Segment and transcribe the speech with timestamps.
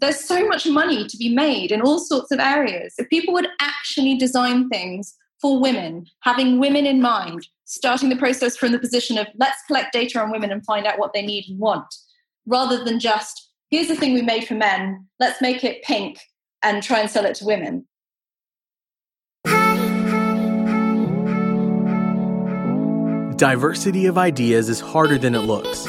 [0.00, 2.94] there's so much money to be made in all sorts of areas.
[2.98, 8.56] If people would actually design things for women, having women in mind, starting the process
[8.56, 11.44] from the position of let's collect data on women and find out what they need
[11.48, 11.94] and want,
[12.46, 16.18] rather than just here's the thing we made for men, let's make it pink
[16.62, 17.86] and try and sell it to women.
[23.36, 25.86] Diversity of ideas is harder than it looks.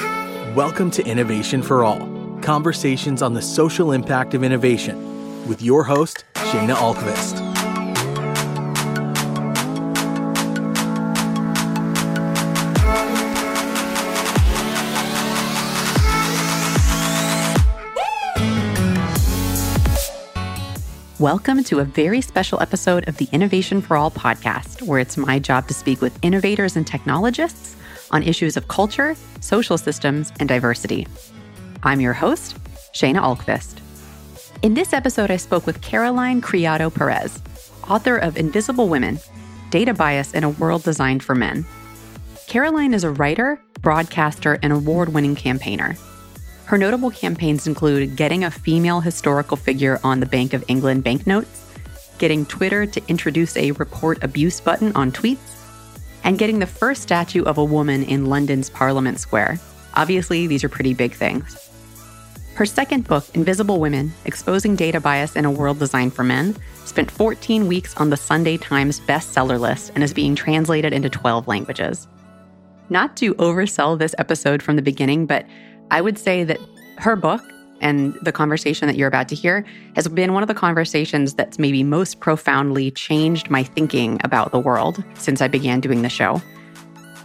[0.56, 2.11] Welcome to Innovation for All
[2.42, 7.52] conversations on the social impact of innovation with your host, Shayna Ahlqvist.
[21.22, 25.38] Welcome to a very special episode of the Innovation for All podcast, where it's my
[25.38, 27.76] job to speak with innovators and technologists
[28.10, 31.06] on issues of culture, social systems, and diversity.
[31.84, 32.58] I'm your host,
[32.94, 33.80] Shayna Ahlqvist.
[34.62, 37.42] In this episode, I spoke with Caroline Criado Perez,
[37.90, 39.18] author of Invisible Women
[39.72, 41.66] Data Bias in a World Designed for Men.
[42.46, 45.98] Caroline is a writer, broadcaster, and award winning campaigner.
[46.66, 51.66] Her notable campaigns include getting a female historical figure on the Bank of England banknotes,
[52.20, 55.58] getting Twitter to introduce a report abuse button on tweets,
[56.24, 59.60] and getting the first statue of a woman in London's Parliament Square.
[59.96, 61.71] Obviously, these are pretty big things.
[62.62, 67.10] Her second book, Invisible Women Exposing Data Bias in a World Designed for Men, spent
[67.10, 72.08] 14 weeks on the Sunday Times bestseller list and is being translated into 12 languages.
[72.92, 75.48] Not to oversell this episode from the beginning, but
[75.90, 76.60] I would say that
[77.00, 77.42] her book
[77.80, 81.58] and the conversation that you're about to hear has been one of the conversations that's
[81.58, 86.40] maybe most profoundly changed my thinking about the world since I began doing the show.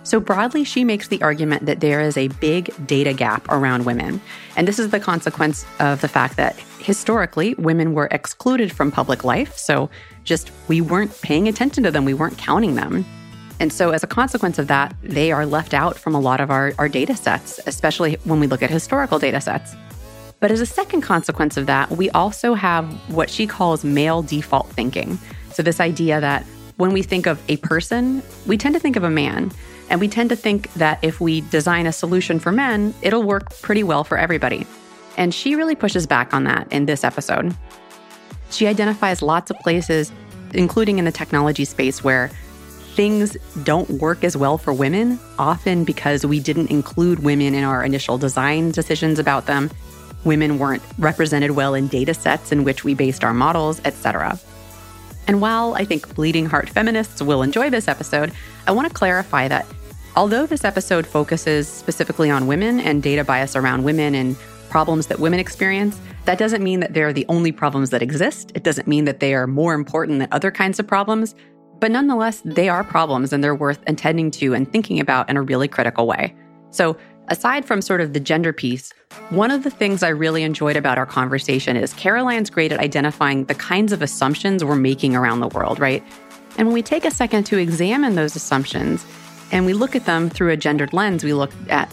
[0.06, 4.20] So, broadly, she makes the argument that there is a big data gap around women.
[4.54, 9.24] And this is the consequence of the fact that historically, women were excluded from public
[9.24, 9.56] life.
[9.56, 9.90] So,
[10.22, 13.04] just we weren't paying attention to them, we weren't counting them.
[13.58, 16.52] And so, as a consequence of that, they are left out from a lot of
[16.52, 19.74] our, our data sets, especially when we look at historical data sets.
[20.39, 24.68] But as a second consequence of that, we also have what she calls male default
[24.68, 25.18] thinking.
[25.52, 26.46] So, this idea that
[26.77, 29.50] when we think of a person, we tend to think of a man.
[29.89, 33.61] And we tend to think that if we design a solution for men, it'll work
[33.61, 34.67] pretty well for everybody.
[35.17, 37.55] And she really pushes back on that in this episode.
[38.51, 40.13] She identifies lots of places,
[40.55, 42.30] including in the technology space, where
[42.95, 47.85] things don't work as well for women, often because we didn't include women in our
[47.85, 49.70] initial design decisions about them.
[50.25, 54.39] Women weren't represented well in data sets in which we based our models, etc.
[55.27, 58.33] And while I think bleeding heart feminists will enjoy this episode,
[58.67, 59.67] I want to clarify that
[60.16, 64.36] although this episode focuses specifically on women and data bias around women and
[64.70, 68.50] problems that women experience, that doesn't mean that they're the only problems that exist.
[68.54, 71.34] It doesn't mean that they are more important than other kinds of problems.
[71.78, 75.42] But nonetheless, they are problems and they're worth attending to and thinking about in a
[75.42, 76.34] really critical way.
[76.70, 76.96] So,
[77.28, 78.92] aside from sort of the gender piece,
[79.30, 83.44] one of the things I really enjoyed about our conversation is Caroline's great at identifying
[83.44, 86.02] the kinds of assumptions we're making around the world, right?
[86.56, 89.04] And when we take a second to examine those assumptions
[89.52, 91.92] and we look at them through a gendered lens, we look at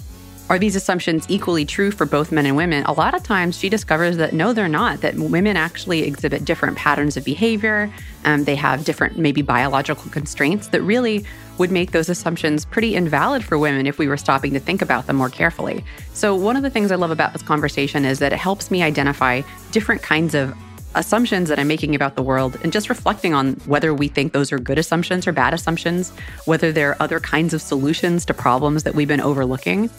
[0.50, 2.84] are these assumptions equally true for both men and women?
[2.84, 6.78] A lot of times she discovers that no, they're not, that women actually exhibit different
[6.78, 7.92] patterns of behavior.
[8.26, 11.26] Um, they have different, maybe biological constraints that really
[11.58, 15.08] would make those assumptions pretty invalid for women if we were stopping to think about
[15.08, 15.84] them more carefully.
[16.14, 18.84] So, one of the things I love about this conversation is that it helps me
[18.84, 20.54] identify different kinds of
[20.96, 24.52] assumptions that I'm making about the world and just reflecting on whether we think those
[24.52, 26.12] are good assumptions or bad assumptions,
[26.46, 29.90] whether there are other kinds of solutions to problems that we've been overlooking.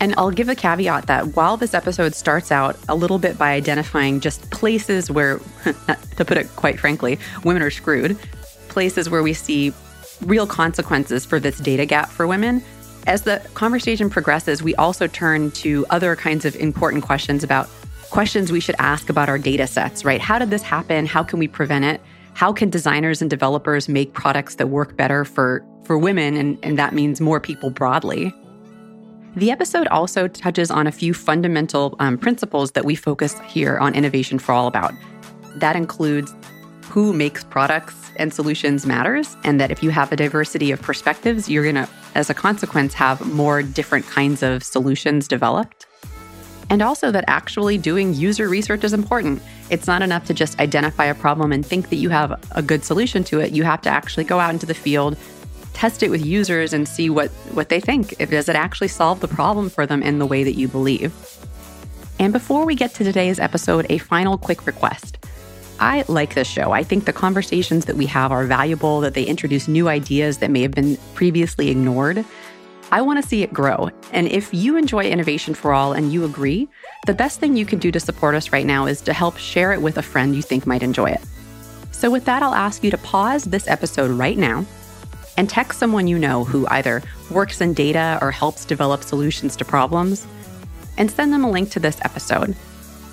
[0.00, 3.52] And I'll give a caveat that while this episode starts out a little bit by
[3.52, 5.38] identifying just places where,
[6.16, 8.16] to put it quite frankly, women are screwed,
[8.68, 9.72] places where we see
[10.24, 12.62] real consequences for this data gap for women,
[13.08, 17.66] as the conversation progresses, we also turn to other kinds of important questions about
[18.10, 20.20] questions we should ask about our data sets, right?
[20.20, 21.06] How did this happen?
[21.06, 22.00] How can we prevent it?
[22.34, 26.36] How can designers and developers make products that work better for, for women?
[26.36, 28.32] And, and that means more people broadly.
[29.36, 33.94] The episode also touches on a few fundamental um, principles that we focus here on
[33.94, 34.94] Innovation for All about.
[35.56, 36.34] That includes
[36.82, 41.48] who makes products and solutions matters, and that if you have a diversity of perspectives,
[41.48, 45.86] you're going to, as a consequence, have more different kinds of solutions developed.
[46.70, 49.42] And also that actually doing user research is important.
[49.70, 52.84] It's not enough to just identify a problem and think that you have a good
[52.84, 53.52] solution to it.
[53.52, 55.16] You have to actually go out into the field,
[55.72, 58.14] test it with users and see what, what they think.
[58.18, 61.14] If does it actually solve the problem for them in the way that you believe?
[62.18, 65.18] And before we get to today's episode, a final quick request.
[65.80, 66.72] I like this show.
[66.72, 70.50] I think the conversations that we have are valuable, that they introduce new ideas that
[70.50, 72.24] may have been previously ignored.
[72.90, 73.90] I want to see it grow.
[74.12, 76.68] And if you enjoy Innovation for All and you agree,
[77.06, 79.72] the best thing you can do to support us right now is to help share
[79.72, 81.20] it with a friend you think might enjoy it.
[81.92, 84.64] So, with that, I'll ask you to pause this episode right now
[85.36, 89.64] and text someone you know who either works in data or helps develop solutions to
[89.64, 90.26] problems
[90.96, 92.56] and send them a link to this episode.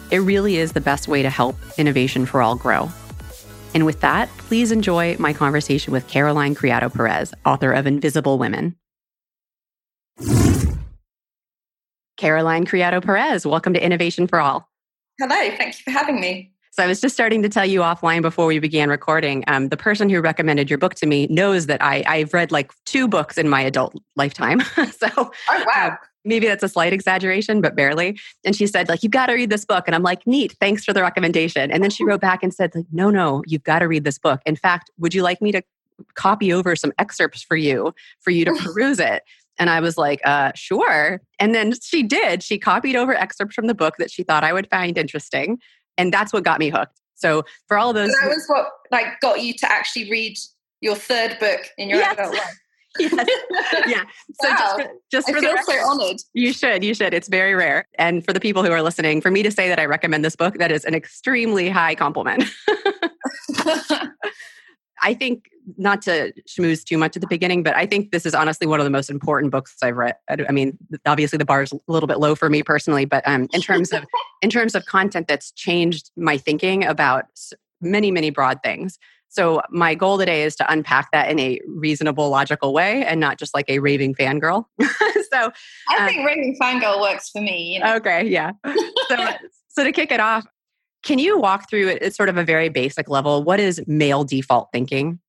[0.09, 2.89] It really is the best way to help Innovation for All grow.
[3.73, 8.75] And with that, please enjoy my conversation with Caroline Criado Perez, author of Invisible Women.
[12.17, 14.69] Caroline Criado Perez, welcome to Innovation for All.
[15.19, 16.51] Hello, thank you for having me.
[16.71, 19.45] So I was just starting to tell you offline before we began recording.
[19.47, 22.73] Um, the person who recommended your book to me knows that I, I've read like
[22.85, 24.59] two books in my adult lifetime.
[24.91, 25.87] so, oh wow.
[25.91, 28.19] Um, maybe that's a slight exaggeration, but barely.
[28.43, 29.85] And she said, like, you've got to read this book.
[29.87, 31.71] And I'm like, neat, thanks for the recommendation.
[31.71, 34.17] And then she wrote back and said, like, no, no, you've got to read this
[34.17, 34.41] book.
[34.45, 35.61] In fact, would you like me to
[36.15, 39.23] copy over some excerpts for you for you to peruse it?
[39.57, 41.21] And I was like, uh, sure.
[41.39, 42.43] And then she did.
[42.43, 45.59] She copied over excerpts from the book that she thought I would find interesting.
[45.97, 46.99] And that's what got me hooked.
[47.15, 48.11] So for all of those.
[48.11, 50.37] So that was what like got you to actually read
[50.81, 52.13] your third book in your yes.
[52.13, 52.59] adult life.
[52.99, 53.27] yes.
[53.87, 54.03] Yeah.
[54.41, 54.55] So wow.
[54.55, 56.17] just for, just for I feel the so honored.
[56.33, 56.83] You should.
[56.83, 57.13] You should.
[57.13, 57.85] It's very rare.
[57.97, 60.35] And for the people who are listening, for me to say that I recommend this
[60.35, 62.45] book, that is an extremely high compliment.
[65.01, 68.33] I think not to schmooze too much at the beginning, but I think this is
[68.33, 70.15] honestly one of the most important books I've read.
[70.29, 73.47] I mean, obviously the bar is a little bit low for me personally, but um,
[73.53, 74.05] in terms of
[74.41, 77.25] in terms of content that's changed my thinking about
[77.81, 78.99] many many broad things.
[79.35, 83.37] So my goal today is to unpack that in a reasonable, logical way, and not
[83.37, 84.63] just like a raving fangirl.
[84.81, 85.51] so
[85.89, 87.73] I um, think raving fangirl works for me.
[87.73, 87.95] You know?
[87.95, 88.53] Okay, yeah.
[89.09, 89.27] so,
[89.67, 90.45] so to kick it off,
[91.03, 93.43] can you walk through it at sort of a very basic level?
[93.43, 95.19] What is male default thinking?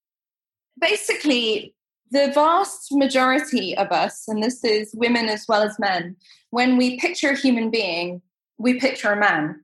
[0.80, 1.74] Basically,
[2.10, 6.16] the vast majority of us, and this is women as well as men,
[6.50, 8.22] when we picture a human being,
[8.58, 9.62] we picture a man.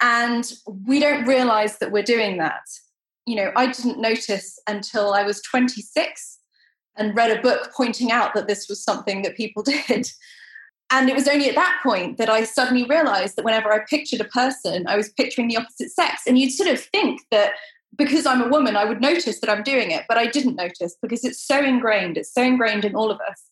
[0.00, 0.50] And
[0.86, 2.62] we don't realize that we're doing that
[3.28, 6.38] you know, I didn't notice until I was 26
[6.96, 10.08] and read a book pointing out that this was something that people did.
[10.90, 14.22] And it was only at that point that I suddenly realized that whenever I pictured
[14.22, 16.22] a person, I was picturing the opposite sex.
[16.26, 17.52] And you'd sort of think that
[17.96, 20.96] because I'm a woman, I would notice that I'm doing it, but I didn't notice
[21.00, 22.16] because it's so ingrained.
[22.16, 23.42] It's so ingrained in all of us.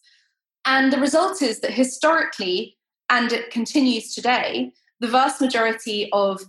[0.64, 2.76] And the result is that historically,
[3.08, 6.42] and it continues today, the vast majority of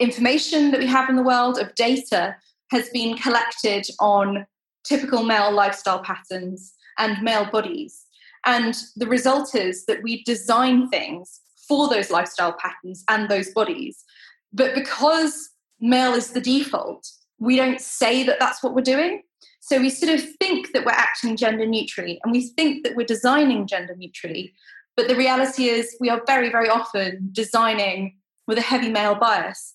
[0.00, 2.36] information that we have in the world, of data,
[2.70, 4.46] has been collected on
[4.84, 8.04] typical male lifestyle patterns and male bodies.
[8.44, 14.04] And the result is that we design things for those lifestyle patterns and those bodies.
[14.52, 15.50] But because
[15.82, 17.06] male is the default,
[17.38, 19.22] we don't say that that's what we're doing.
[19.60, 23.06] So we sort of think that we're acting gender neutrally and we think that we're
[23.06, 24.54] designing gender neutrally.
[24.96, 29.74] But the reality is, we are very, very often designing with a heavy male bias.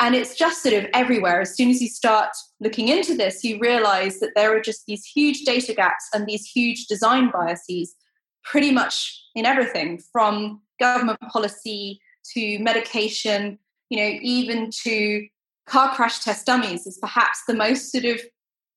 [0.00, 1.40] And it's just sort of everywhere.
[1.40, 2.30] As soon as you start
[2.60, 6.44] looking into this, you realize that there are just these huge data gaps and these
[6.44, 7.94] huge design biases
[8.44, 12.00] pretty much in everything from government policy
[12.34, 13.58] to medication,
[13.90, 15.26] you know, even to
[15.68, 18.20] car crash test dummies is perhaps the most sort of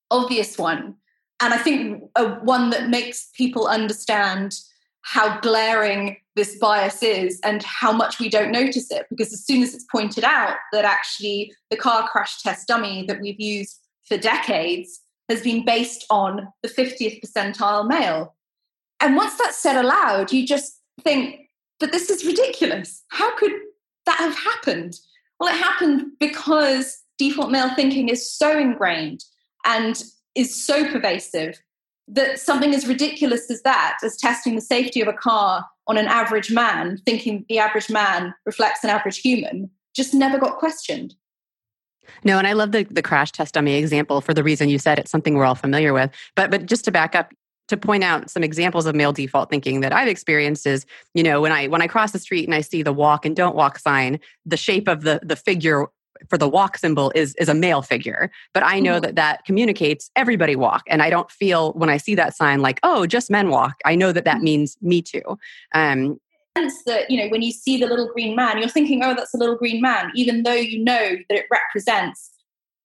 [0.10, 0.96] obvious one.
[1.42, 4.56] And I think a, one that makes people understand
[5.02, 9.08] how glaring this bias is and how much we don't notice it.
[9.10, 13.20] Because as soon as it's pointed out that actually the car crash test dummy that
[13.20, 18.36] we've used for decades has been based on the 50th percentile male.
[19.00, 21.38] And once that's said aloud you just think
[21.80, 23.04] but this is ridiculous.
[23.08, 23.52] How could
[24.06, 25.00] that have happened
[25.42, 29.24] well it happened because default male thinking is so ingrained
[29.66, 30.04] and
[30.36, 31.60] is so pervasive
[32.08, 36.06] that something as ridiculous as that, as testing the safety of a car on an
[36.06, 41.16] average man, thinking the average man reflects an average human, just never got questioned.
[42.24, 45.00] No, and I love the the crash test dummy example for the reason you said
[45.00, 46.12] it's something we're all familiar with.
[46.36, 47.34] But but just to back up
[47.72, 51.40] to point out some examples of male default thinking that I've experienced is, you know,
[51.40, 53.80] when I when I cross the street and I see the walk and don't walk
[53.80, 55.88] sign, the shape of the the figure
[56.30, 58.30] for the walk symbol is is a male figure.
[58.54, 59.04] But i know mm-hmm.
[59.04, 60.84] that that communicates everybody walk.
[60.88, 63.76] And i don't feel when i see that sign like oh just men walk.
[63.86, 64.44] I know that that mm-hmm.
[64.44, 65.24] means me too.
[65.74, 66.20] Um
[66.86, 69.38] that you know when you see the little green man you're thinking oh that's a
[69.38, 72.32] little green man even though you know that it represents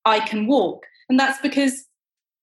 [0.05, 0.85] i can walk.
[1.09, 1.87] And that's because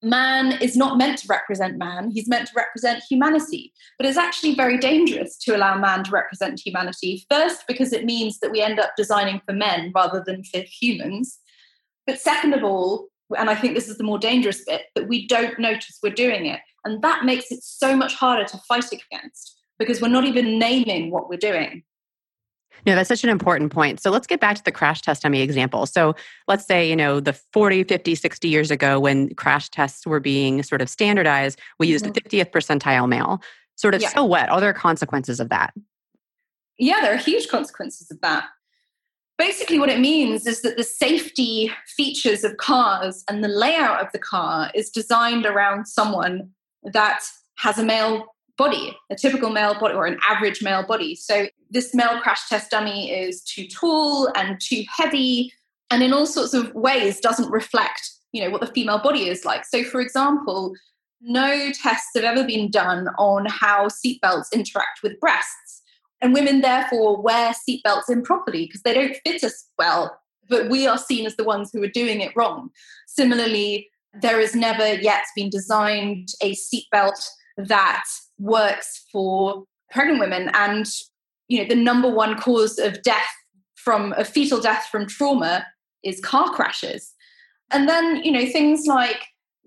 [0.04, 3.73] man is not meant to represent man, he's meant to represent humanity.
[3.99, 7.25] But it's actually very dangerous to allow man to represent humanity.
[7.30, 11.38] First, because it means that we end up designing for men rather than for humans.
[12.06, 15.26] But second of all, and I think this is the more dangerous bit, that we
[15.26, 16.61] don't notice we're doing it.
[16.84, 21.11] And that makes it so much harder to fight against because we're not even naming
[21.11, 21.82] what we're doing.
[22.87, 24.00] No, that's such an important point.
[24.00, 25.87] So let's get back to the crash test dummy example.
[25.87, 26.14] So
[26.49, 30.62] let's say, you know, the 40, 50, 60 years ago when crash tests were being
[30.62, 32.26] sort of standardized, we used mm-hmm.
[32.26, 33.43] 50th percentile male.
[33.76, 34.11] Sort of yeah.
[34.11, 34.49] so what?
[34.49, 35.73] Are there consequences of that?
[36.78, 38.45] Yeah, there are huge consequences of that.
[39.37, 44.12] Basically, what it means is that the safety features of cars and the layout of
[44.12, 46.50] the car is designed around someone
[46.85, 47.25] that
[47.57, 51.14] has a male body, a typical male body or an average male body.
[51.14, 55.52] So this male crash test dummy is too tall and too heavy
[55.90, 59.44] and in all sorts of ways doesn't reflect, you know, what the female body is
[59.44, 59.64] like.
[59.64, 60.75] So for example,
[61.20, 65.82] no tests have ever been done on how seatbelts interact with breasts.
[66.20, 70.18] And women therefore wear seatbelts improperly because they don't fit us well,
[70.49, 72.70] but we are seen as the ones who are doing it wrong.
[73.06, 73.88] Similarly,
[74.20, 78.04] there has never yet been designed a seatbelt that
[78.38, 80.87] works for pregnant women and
[81.49, 83.35] you know the number one cause of death
[83.76, 85.67] from a fetal death from trauma
[86.03, 87.12] is car crashes.
[87.71, 89.21] And then you know things like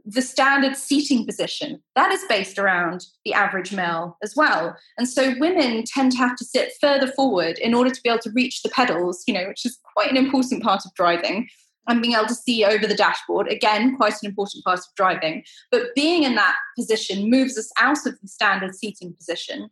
[0.09, 4.77] the standard seating position that is based around the average male as well.
[4.97, 8.19] And so women tend to have to sit further forward in order to be able
[8.19, 11.47] to reach the pedals you know which is quite an important part of driving
[11.87, 15.43] and being able to see over the dashboard again quite an important part of driving.
[15.71, 19.69] But being in that position moves us out of the standard seating position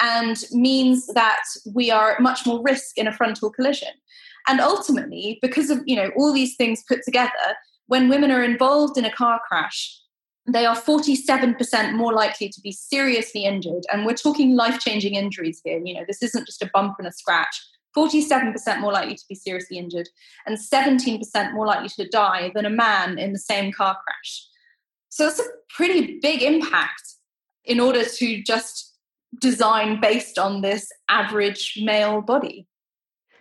[0.00, 1.42] and means that
[1.74, 3.88] we are at much more risk in a frontal collision.
[4.48, 7.30] And ultimately because of you know all these things put together
[7.86, 10.00] when women are involved in a car crash
[10.48, 13.82] they are 47% more likely to be seriously injured.
[13.92, 15.80] And we're talking life-changing injuries here.
[15.84, 17.60] You know this isn't just a bump and a scratch
[17.96, 20.08] 47% more likely to be seriously injured,
[20.46, 24.46] and 17% more likely to die than a man in the same car crash.
[25.08, 27.02] So it's a pretty big impact
[27.64, 28.96] in order to just
[29.40, 32.66] design based on this average male body.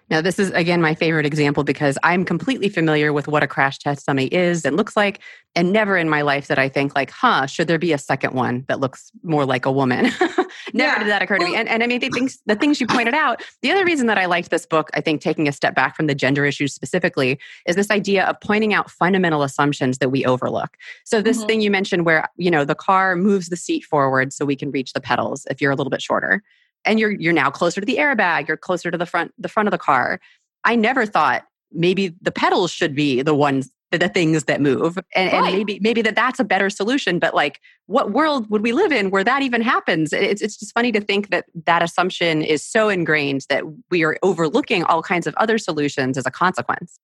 [0.10, 3.80] Now, this is again my favorite example because I'm completely familiar with what a crash
[3.80, 5.20] test dummy is and looks like.
[5.56, 8.34] And never in my life did I think, like, huh, should there be a second
[8.34, 10.12] one that looks more like a woman?
[10.74, 11.00] never yeah.
[11.00, 11.56] did that occur to me.
[11.56, 14.18] And, and I mean, the things, the things you pointed out, the other reason that
[14.18, 17.40] I liked this book, I think taking a step back from the gender issues specifically,
[17.66, 20.76] is this idea of pointing out fundamental assumptions that we overlook.
[21.06, 21.48] So, this mm-hmm.
[21.48, 24.72] thing you mentioned where, you know, the car moves the seat forward so we can
[24.72, 26.44] reach the pedals if you're a little bit shorter
[26.86, 29.68] and you're you're now closer to the airbag you're closer to the front the front
[29.68, 30.20] of the car.
[30.64, 35.32] I never thought maybe the pedals should be the ones the things that move and,
[35.32, 35.46] right.
[35.46, 38.92] and, maybe maybe that that's a better solution but like what world would we live
[38.92, 40.12] in where that even happens?
[40.12, 44.18] It's, it's just funny to think that that assumption is so ingrained that we are
[44.24, 47.00] overlooking all kinds of other solutions as a consequence.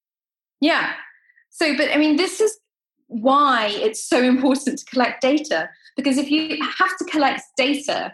[0.59, 0.93] Yeah.
[1.50, 2.57] So but i mean this is
[3.07, 8.13] why it's so important to collect data because if you have to collect data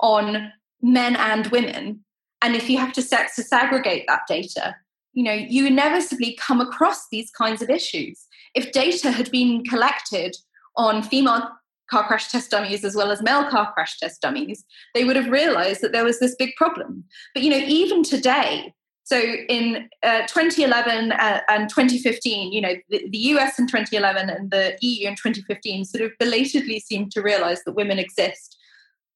[0.00, 2.04] on men and women.
[2.42, 4.76] And if you have to sex to segregate that data,
[5.12, 8.26] you know, you inevitably come across these kinds of issues.
[8.54, 10.36] If data had been collected
[10.76, 11.48] on female
[11.90, 15.28] car crash test dummies as well as male car crash test dummies, they would have
[15.28, 17.04] realized that there was this big problem.
[17.34, 18.72] But you know, even today,
[19.04, 24.50] so in uh, 2011 uh, and 2015, you know, the, the, US in 2011 and
[24.50, 28.58] the EU in 2015 sort of belatedly seemed to realize that women exist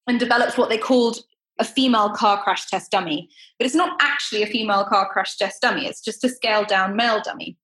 [0.07, 1.19] and developed what they called
[1.59, 3.29] a female car crash test dummy,
[3.59, 5.87] but it's not actually a female car crash test dummy.
[5.87, 7.57] It's just a scaled down male dummy.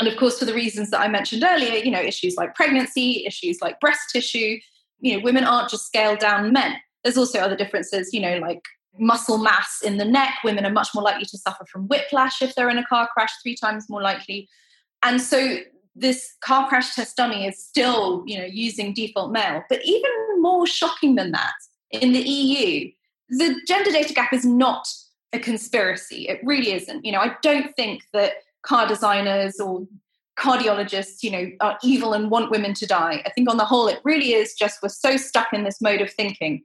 [0.00, 3.24] And of course, for the reasons that I mentioned earlier, you know, issues like pregnancy,
[3.26, 4.58] issues like breast tissue,
[5.00, 6.76] you know, women aren't just scaled down men.
[7.02, 8.62] There's also other differences, you know, like
[8.98, 10.34] muscle mass in the neck.
[10.44, 13.30] Women are much more likely to suffer from whiplash if they're in a car crash,
[13.42, 14.48] three times more likely.
[15.02, 15.58] And so
[15.94, 19.62] this car crash test dummy is still, you know, using default male.
[19.68, 21.54] But even more shocking than that,
[21.90, 22.90] in the EU,
[23.28, 24.88] the gender data gap is not
[25.32, 26.28] a conspiracy.
[26.28, 27.04] It really isn't.
[27.04, 29.86] You know, I don't think that car designers or
[30.38, 33.22] cardiologists, you know, are evil and want women to die.
[33.26, 36.00] I think on the whole, it really is just we're so stuck in this mode
[36.00, 36.62] of thinking.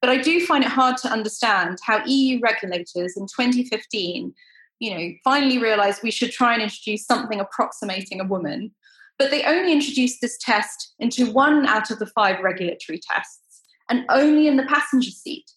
[0.00, 4.32] But I do find it hard to understand how EU regulators in 2015,
[4.78, 8.72] you know, finally realized we should try and introduce something approximating a woman.
[9.18, 14.04] But they only introduced this test into one out of the five regulatory tests and
[14.10, 15.50] only in the passenger seat.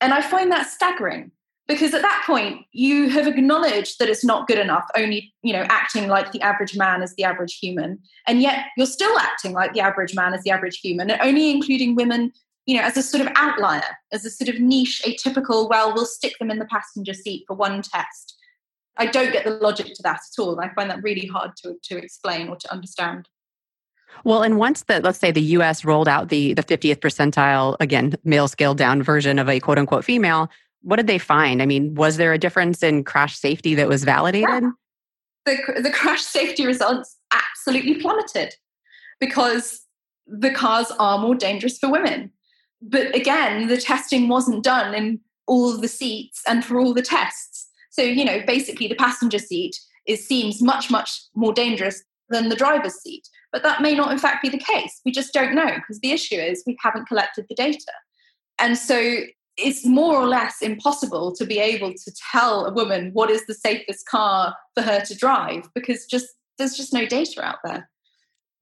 [0.00, 1.32] And I find that staggering
[1.66, 5.66] because at that point you have acknowledged that it's not good enough only you know
[5.68, 7.98] acting like the average man is the average human.
[8.26, 11.50] And yet you're still acting like the average man is the average human and only
[11.50, 12.32] including women
[12.66, 16.06] you know as a sort of outlier as a sort of niche atypical well we'll
[16.06, 18.36] stick them in the passenger seat for one test.
[19.00, 20.58] I don't get the logic to that at all.
[20.58, 23.28] I find that really hard to, to explain or to understand
[24.24, 28.14] well, and once the let's say the US rolled out the the 50th percentile again
[28.24, 30.50] male scaled down version of a quote unquote female,
[30.82, 31.62] what did they find?
[31.62, 34.48] I mean, was there a difference in crash safety that was validated?
[34.48, 34.70] Yeah.
[35.46, 38.54] The, the crash safety results absolutely plummeted
[39.20, 39.80] because
[40.26, 42.30] the cars are more dangerous for women.
[42.80, 47.68] But again, the testing wasn't done in all the seats and for all the tests.
[47.90, 52.56] So, you know, basically the passenger seat is seems much, much more dangerous than the
[52.56, 53.28] driver's seat.
[53.52, 55.00] But that may not in fact be the case.
[55.04, 57.92] We just don't know because the issue is we haven't collected the data.
[58.58, 59.20] And so
[59.56, 63.54] it's more or less impossible to be able to tell a woman what is the
[63.54, 67.88] safest car for her to drive because just there's just no data out there.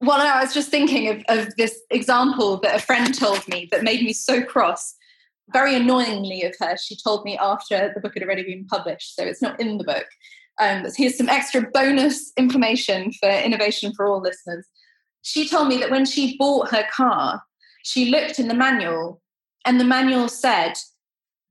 [0.01, 3.83] Well, I was just thinking of, of this example that a friend told me that
[3.83, 4.95] made me so cross.
[5.53, 9.23] Very annoyingly of her, she told me after the book had already been published, so
[9.23, 10.05] it's not in the book.
[10.59, 14.65] Um, here's some extra bonus information for Innovation for All listeners.
[15.21, 17.43] She told me that when she bought her car,
[17.83, 19.21] she looked in the manual
[19.65, 20.73] and the manual said,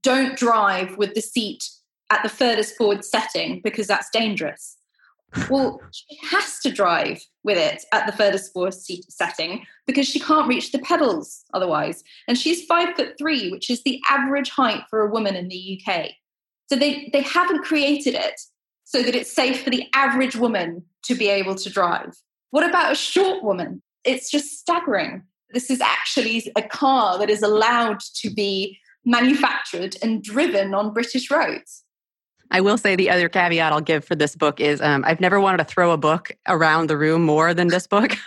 [0.02, 1.62] don't drive with the seat
[2.10, 4.76] at the furthest forward setting because that's dangerous.
[5.50, 10.20] Well, she has to drive with it at the furthest forward seat setting because she
[10.20, 12.02] can't reach the pedals otherwise.
[12.28, 15.80] And she's five foot three, which is the average height for a woman in the
[15.80, 16.10] UK.
[16.70, 18.40] So they, they haven't created it
[18.86, 22.14] so that it's safe for the average woman to be able to drive.
[22.50, 23.82] What about a short woman?
[24.04, 25.24] It's just staggering.
[25.50, 31.30] This is actually a car that is allowed to be manufactured and driven on British
[31.30, 31.82] roads.
[32.52, 35.40] I will say the other caveat I'll give for this book is um, I've never
[35.40, 38.12] wanted to throw a book around the room more than this book.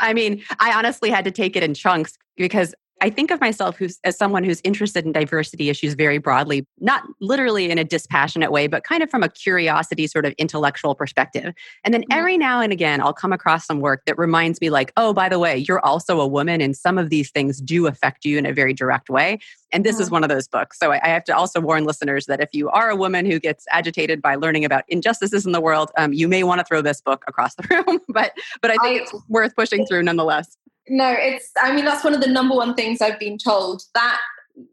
[0.00, 3.76] I mean, I honestly had to take it in chunks because I think of myself
[3.76, 8.52] who's, as someone who's interested in diversity issues very broadly, not literally in a dispassionate
[8.52, 11.52] way, but kind of from a curiosity sort of intellectual perspective.
[11.84, 12.18] And then mm-hmm.
[12.18, 15.28] every now and again, I'll come across some work that reminds me, like, oh, by
[15.28, 18.46] the way, you're also a woman, and some of these things do affect you in
[18.46, 19.38] a very direct way.
[19.72, 20.14] And this is mm-hmm.
[20.14, 20.78] one of those books.
[20.78, 23.64] So I have to also warn listeners that if you are a woman who gets
[23.70, 27.00] agitated by learning about injustices in the world, um, you may want to throw this
[27.00, 28.00] book across the room.
[28.08, 30.56] but but I think I, it's worth pushing through nonetheless
[30.88, 31.50] no, it's.
[31.60, 34.20] I mean, that's one of the number one things I've been told that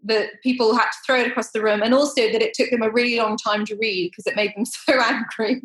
[0.04, 2.82] that people had to throw it across the room, and also that it took them
[2.82, 5.62] a really long time to read because it made them so angry.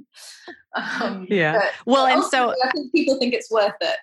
[0.75, 1.71] Um, yeah.
[1.87, 3.97] Well, and so I think people think it's worth it.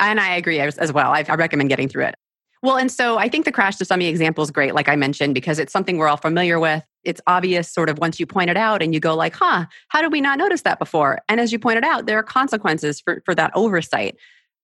[0.00, 1.10] And I agree as, as well.
[1.10, 2.14] I, I recommend getting through it.
[2.62, 5.34] Well, and so I think the crash to dummy example is great, like I mentioned,
[5.34, 6.84] because it's something we're all familiar with.
[7.04, 10.02] It's obvious sort of once you point it out and you go like, huh, how
[10.02, 11.20] did we not notice that before?
[11.28, 14.16] And as you pointed out, there are consequences for, for that oversight.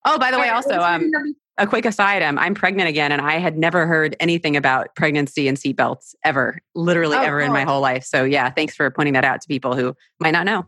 [0.05, 1.11] Oh, by the way, also, um,
[1.57, 5.47] a quick aside um, I'm pregnant again, and I had never heard anything about pregnancy
[5.47, 8.03] and seatbelts ever, literally oh, ever in my whole life.
[8.03, 10.67] So, yeah, thanks for pointing that out to people who might not know.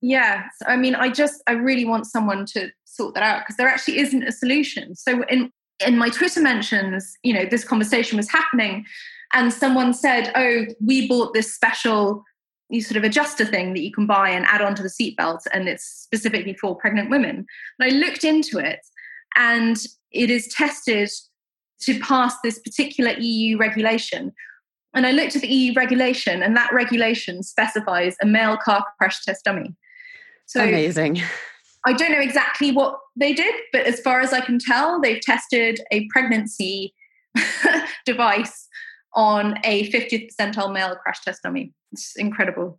[0.00, 3.68] Yeah, I mean, I just, I really want someone to sort that out because there
[3.68, 4.94] actually isn't a solution.
[4.94, 5.50] So, in
[5.84, 8.84] in my Twitter mentions, you know, this conversation was happening,
[9.32, 12.24] and someone said, "Oh, we bought this special."
[12.68, 15.68] You sort of adjuster thing that you can buy and add onto the seatbelt, and
[15.68, 17.46] it's specifically for pregnant women.
[17.78, 18.80] And I looked into it,
[19.36, 19.76] and
[20.10, 21.10] it is tested
[21.82, 24.32] to pass this particular EU regulation.
[24.94, 29.24] And I looked at the EU regulation, and that regulation specifies a male car crash
[29.24, 29.74] test dummy.
[30.46, 31.20] So amazing.
[31.86, 35.20] I don't know exactly what they did, but as far as I can tell, they've
[35.20, 36.94] tested a pregnancy
[38.06, 38.67] device
[39.18, 41.74] on a 50th percentile male crash test dummy.
[41.90, 42.78] It's incredible.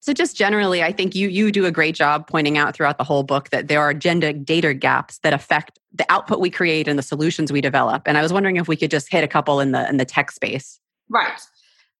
[0.00, 3.04] So just generally, I think you you do a great job pointing out throughout the
[3.04, 6.98] whole book that there are gender data gaps that affect the output we create and
[6.98, 8.02] the solutions we develop.
[8.06, 10.04] And I was wondering if we could just hit a couple in the in the
[10.04, 10.80] tech space.
[11.08, 11.40] Right.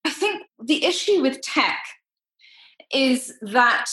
[0.05, 1.79] I think the issue with tech
[2.93, 3.87] is that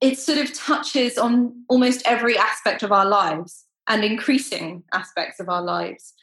[0.00, 5.50] it sort of touches on almost every aspect of our lives and increasing aspects of
[5.50, 6.14] our lives.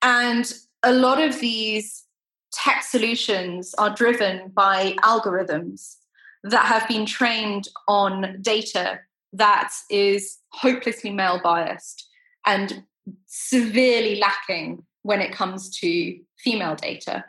[0.00, 0.50] And
[0.82, 2.05] a lot of these
[2.52, 5.96] tech solutions are driven by algorithms
[6.42, 9.00] that have been trained on data
[9.32, 12.08] that is hopelessly male biased
[12.46, 12.84] and
[13.26, 17.24] severely lacking when it comes to female data.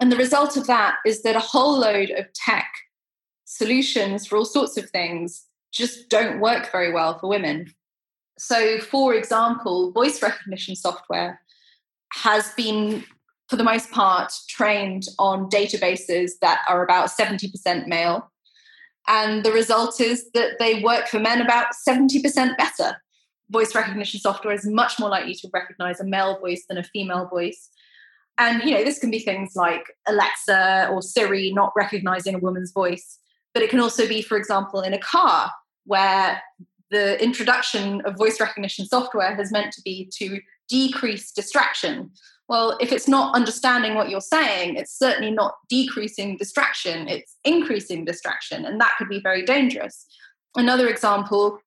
[0.00, 2.68] And the result of that is that a whole load of tech
[3.44, 7.72] solutions for all sorts of things just don't work very well for women.
[8.38, 11.40] So, for example, voice recognition software
[12.14, 13.04] has been
[13.52, 18.32] for the most part, trained on databases that are about 70% male.
[19.06, 22.96] And the result is that they work for men about 70% better.
[23.50, 27.28] Voice recognition software is much more likely to recognize a male voice than a female
[27.28, 27.68] voice.
[28.38, 32.72] And you know, this can be things like Alexa or Siri not recognizing a woman's
[32.72, 33.18] voice,
[33.52, 35.52] but it can also be, for example, in a car
[35.84, 36.40] where
[36.90, 42.10] the introduction of voice recognition software has meant to be to decrease distraction.
[42.48, 48.04] Well, if it's not understanding what you're saying, it's certainly not decreasing distraction, it's increasing
[48.04, 50.06] distraction, and that could be very dangerous.
[50.54, 51.58] Another example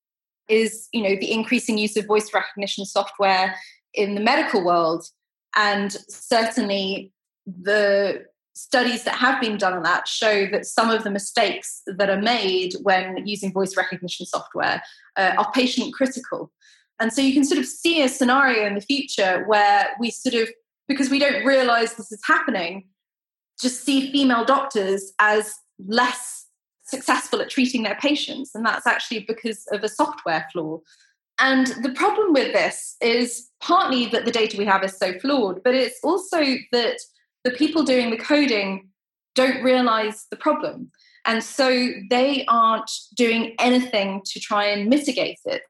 [0.47, 3.55] is, you know, the increasing use of voice recognition software
[3.93, 5.07] in the medical world
[5.55, 7.11] and certainly
[7.47, 12.09] the studies that have been done on that show that some of the mistakes that
[12.09, 14.81] are made when using voice recognition software
[15.17, 16.51] uh, are patient critical.
[16.99, 20.35] And so you can sort of see a scenario in the future where we sort
[20.35, 20.49] of,
[20.87, 22.87] because we don't realize this is happening,
[23.61, 26.45] just see female doctors as less
[26.83, 28.53] successful at treating their patients.
[28.53, 30.79] And that's actually because of a software flaw.
[31.39, 35.63] And the problem with this is partly that the data we have is so flawed,
[35.63, 36.39] but it's also
[36.71, 36.97] that
[37.43, 38.89] the people doing the coding
[39.33, 40.91] don't realize the problem.
[41.25, 45.63] And so they aren't doing anything to try and mitigate it.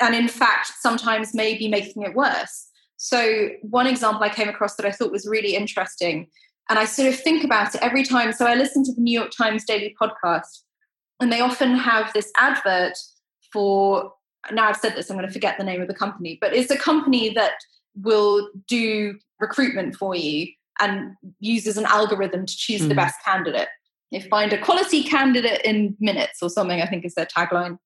[0.00, 2.68] And in fact, sometimes maybe making it worse.
[3.04, 6.28] So, one example I came across that I thought was really interesting,
[6.70, 8.32] and I sort of think about it every time.
[8.32, 10.62] So, I listen to the New York Times Daily Podcast,
[11.18, 12.96] and they often have this advert
[13.52, 14.12] for
[14.52, 16.70] now I've said this, I'm going to forget the name of the company, but it's
[16.70, 17.54] a company that
[17.96, 20.46] will do recruitment for you
[20.80, 22.88] and uses an algorithm to choose mm.
[22.88, 23.68] the best candidate.
[24.12, 27.78] They find a quality candidate in minutes or something, I think is their tagline.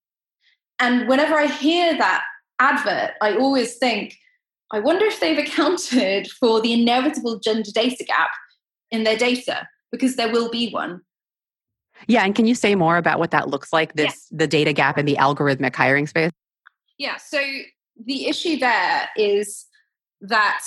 [0.78, 2.22] And whenever I hear that
[2.58, 4.14] advert, I always think,
[4.72, 8.30] I wonder if they've accounted for the inevitable gender data gap
[8.90, 11.00] in their data, because there will be one.
[12.06, 14.98] Yeah, and can you say more about what that looks like, this the data gap
[14.98, 16.30] in the algorithmic hiring space?
[16.98, 17.16] Yeah.
[17.16, 17.40] So
[18.04, 19.66] the issue there is
[20.20, 20.66] that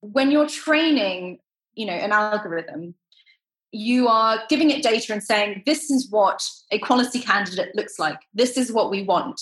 [0.00, 1.38] when you're training,
[1.74, 2.94] you know, an algorithm,
[3.72, 8.18] you are giving it data and saying, this is what a quality candidate looks like.
[8.34, 9.40] This is what we want.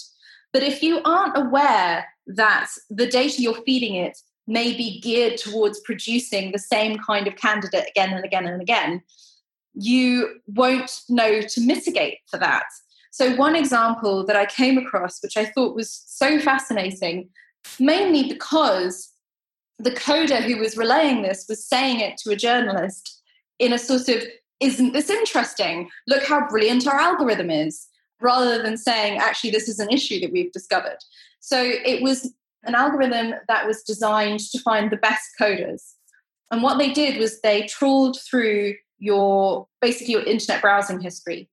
[0.52, 5.80] But if you aren't aware that the data you're feeding it may be geared towards
[5.80, 9.02] producing the same kind of candidate again and again and again,
[9.74, 12.66] you won't know to mitigate for that.
[13.10, 17.30] So, one example that I came across, which I thought was so fascinating,
[17.78, 19.10] mainly because
[19.78, 23.22] the coder who was relaying this was saying it to a journalist
[23.58, 24.22] in a sort of,
[24.60, 25.88] isn't this interesting?
[26.06, 27.86] Look how brilliant our algorithm is,
[28.20, 30.98] rather than saying, actually, this is an issue that we've discovered.
[31.44, 32.32] So, it was
[32.64, 35.82] an algorithm that was designed to find the best coders.
[36.50, 41.50] And what they did was they trawled through your basically your internet browsing history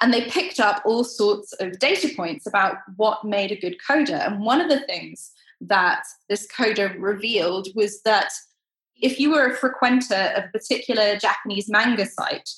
[0.00, 4.26] and they picked up all sorts of data points about what made a good coder.
[4.26, 8.30] And one of the things that this coder revealed was that
[8.96, 12.48] if you were a frequenter of a particular Japanese manga site,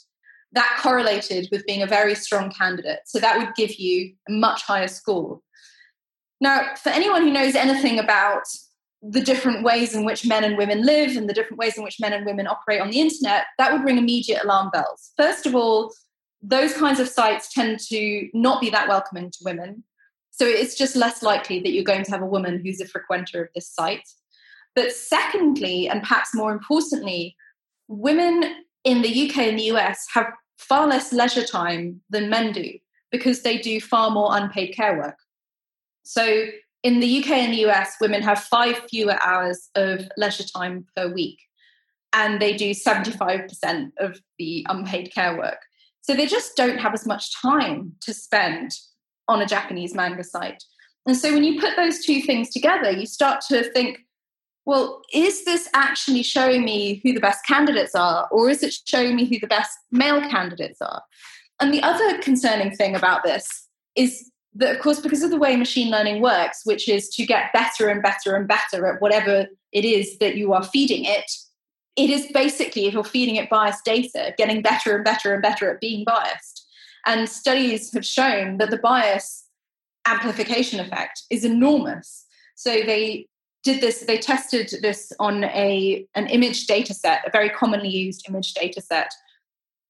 [0.53, 3.01] that correlated with being a very strong candidate.
[3.07, 5.41] So that would give you a much higher score.
[6.43, 8.43] Now, for anyone who knows anything about
[9.01, 12.01] the different ways in which men and women live and the different ways in which
[12.01, 15.13] men and women operate on the internet, that would ring immediate alarm bells.
[15.17, 15.95] First of all,
[16.43, 19.85] those kinds of sites tend to not be that welcoming to women.
[20.33, 23.41] So it's just less likely that you're going to have a woman who's a frequenter
[23.45, 24.09] of this site.
[24.75, 27.37] But secondly, and perhaps more importantly,
[27.87, 32.79] women in the UK and the US have far less leisure time than men do
[33.13, 35.17] because they do far more unpaid care work.
[36.03, 36.47] So
[36.83, 41.13] in the UK and the US, women have five fewer hours of leisure time per
[41.13, 41.39] week,
[42.13, 45.59] and they do 75% of the unpaid care work.
[46.03, 48.73] So they just don't have as much time to spend
[49.29, 50.63] on a Japanese manga site.
[51.07, 53.99] And so when you put those two things together, you start to think,
[54.65, 59.17] well, is this actually showing me who the best candidates are, or is it showing
[59.17, 61.03] me who the best male candidates are?
[61.61, 65.57] And the other concerning thing about this is that, of course, because of the way
[65.57, 69.85] machine learning works, which is to get better and better and better at whatever it
[69.85, 71.31] is that you are feeding it,
[71.97, 75.71] it is basically, if you're feeding it biased data, getting better and better and better
[75.71, 76.67] at being biased.
[77.07, 79.45] And studies have shown that the bias
[80.07, 82.27] amplification effect is enormous.
[82.55, 83.29] So they
[83.63, 88.29] did this, they tested this on a, an image data set, a very commonly used
[88.29, 89.13] image data set,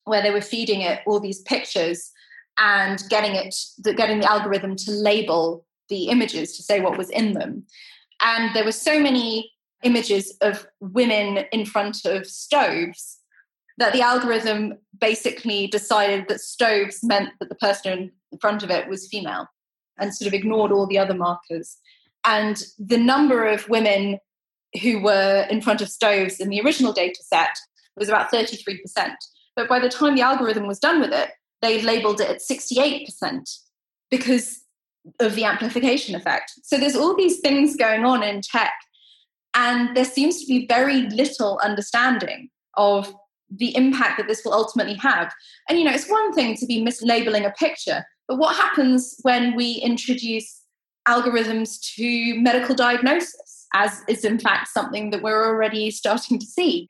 [0.05, 2.11] where they were feeding it all these pictures
[2.59, 3.55] and getting it
[3.97, 7.65] getting the algorithm to label the images to say what was in them.
[8.21, 13.19] And there were so many images of women in front of stoves
[13.79, 18.89] that the algorithm basically decided that stoves meant that the person in front of it
[18.89, 19.49] was female
[19.99, 21.79] and sort of ignored all the other markers.
[22.25, 24.19] And the number of women
[24.83, 27.57] who were in front of stoves in the original data set
[27.97, 28.79] was about 33%.
[29.57, 31.31] But by the time the algorithm was done with it,
[31.63, 33.59] they labeled it at 68%
[34.11, 34.61] because
[35.21, 36.53] of the amplification effect.
[36.63, 38.75] So there's all these things going on in tech,
[39.55, 43.15] and there seems to be very little understanding of
[43.51, 45.33] the impact that this will ultimately have.
[45.69, 49.55] And you know, it's one thing to be mislabeling a picture, but what happens when
[49.55, 50.63] we introduce
[51.07, 56.89] algorithms to medical diagnosis, as is in fact something that we're already starting to see?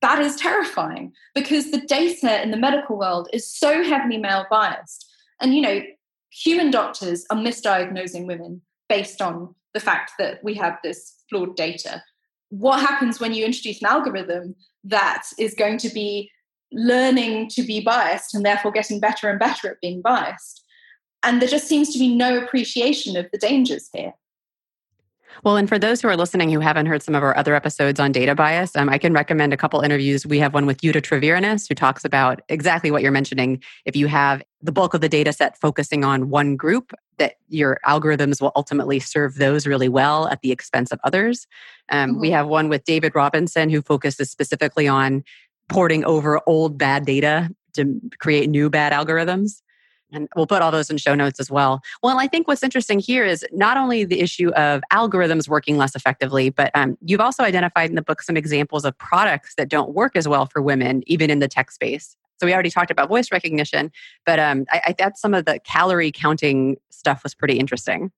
[0.00, 5.10] That is terrifying because the data in the medical world is so heavily male biased.
[5.40, 5.80] And you know,
[6.30, 12.02] human doctors are misdiagnosing women based on the fact that we have this flawed data.
[12.50, 16.30] What happens when you introduce an algorithm that is going to be
[16.72, 20.64] learning to be biased and therefore getting better and better at being biased?
[21.22, 24.12] And there just seems to be no appreciation of the dangers here.
[25.44, 28.00] Well, and for those who are listening who haven't heard some of our other episodes
[28.00, 30.26] on data bias, um, I can recommend a couple interviews.
[30.26, 33.62] We have one with Jutta Treviranus, who talks about exactly what you're mentioning.
[33.84, 37.78] If you have the bulk of the data set focusing on one group, that your
[37.86, 41.46] algorithms will ultimately serve those really well at the expense of others.
[41.90, 42.20] Um, mm-hmm.
[42.20, 45.22] We have one with David Robinson, who focuses specifically on
[45.68, 49.62] porting over old bad data to create new bad algorithms.
[50.12, 51.80] And we'll put all those in show notes as well.
[52.02, 55.94] Well, I think what's interesting here is not only the issue of algorithms working less
[55.94, 59.92] effectively, but um, you've also identified in the book some examples of products that don't
[59.92, 62.16] work as well for women, even in the tech space.
[62.40, 63.90] So we already talked about voice recognition,
[64.24, 68.12] but um, I, I thought some of the calorie counting stuff was pretty interesting.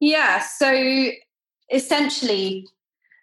[0.00, 0.40] Yeah.
[0.40, 1.10] So
[1.72, 2.68] essentially,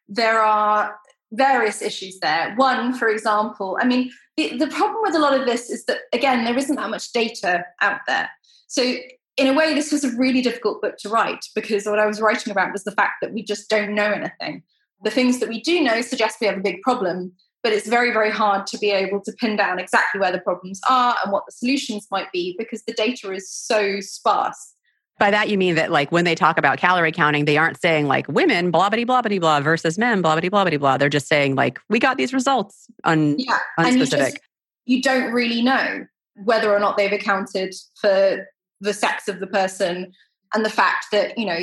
[0.10, 0.96] there are
[1.32, 2.54] various issues there.
[2.56, 4.12] One, for example, I mean,
[4.50, 7.12] the, the problem with a lot of this is that, again, there isn't that much
[7.12, 8.30] data out there.
[8.68, 8.96] So,
[9.38, 12.22] in a way, this was a really difficult book to write because what I was
[12.22, 14.64] writing about was the fact that we just don't know anything.
[15.04, 17.32] The things that we do know suggest we have a big problem,
[17.64, 20.82] but it's very, very hard to be able to pin down exactly where the problems
[20.90, 24.74] are and what the solutions might be because the data is so sparse
[25.22, 28.08] by that you mean that like when they talk about calorie counting, they aren't saying
[28.08, 30.98] like women blah blah blah blah blah versus men blah blah blah blah blah.
[30.98, 33.60] They're just saying like we got these results on yeah.
[33.80, 34.02] unspecific.
[34.02, 34.40] You, just,
[34.86, 36.08] you don't really know
[36.44, 38.48] whether or not they've accounted for
[38.80, 40.12] the sex of the person
[40.56, 41.60] and the fact that you know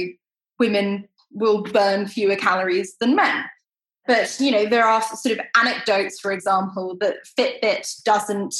[0.60, 3.44] women will burn fewer calories than men.
[4.06, 8.54] But you know there are sort of anecdotes, for example, that Fitbit doesn't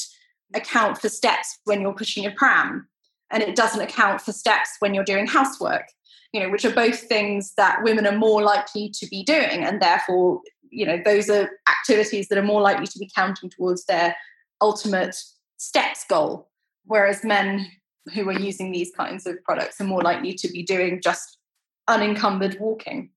[0.55, 2.89] account for steps when you're pushing a pram
[3.31, 5.87] and it doesn't account for steps when you're doing housework
[6.33, 9.81] you know which are both things that women are more likely to be doing and
[9.81, 14.15] therefore you know those are activities that are more likely to be counting towards their
[14.61, 15.17] ultimate
[15.57, 16.49] steps goal.
[16.85, 17.71] Whereas men
[18.15, 21.39] who are using these kinds of products are more likely to be doing just
[21.87, 23.11] unencumbered walking.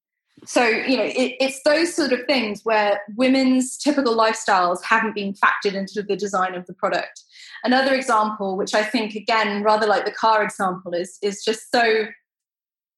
[0.46, 5.34] So you know it, it's those sort of things where women's typical lifestyles haven't been
[5.34, 7.24] factored into the design of the product
[7.64, 12.06] another example which i think again rather like the car example is is just so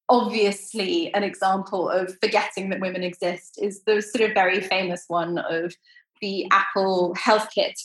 [0.08, 5.38] obviously an example of forgetting that women exist is the sort of very famous one
[5.38, 5.74] of
[6.20, 7.78] the apple health kit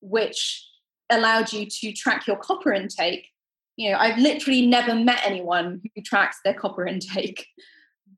[0.00, 0.66] which
[1.10, 3.28] allowed you to track your copper intake
[3.76, 7.46] you know i've literally never met anyone who tracks their copper intake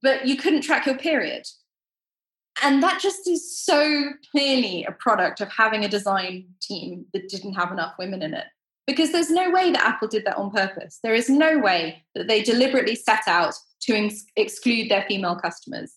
[0.02, 1.46] but you couldn't track your period.
[2.62, 7.54] And that just is so clearly a product of having a design team that didn't
[7.54, 8.46] have enough women in it.
[8.86, 10.98] Because there's no way that Apple did that on purpose.
[11.02, 15.96] There is no way that they deliberately set out to ex- exclude their female customers.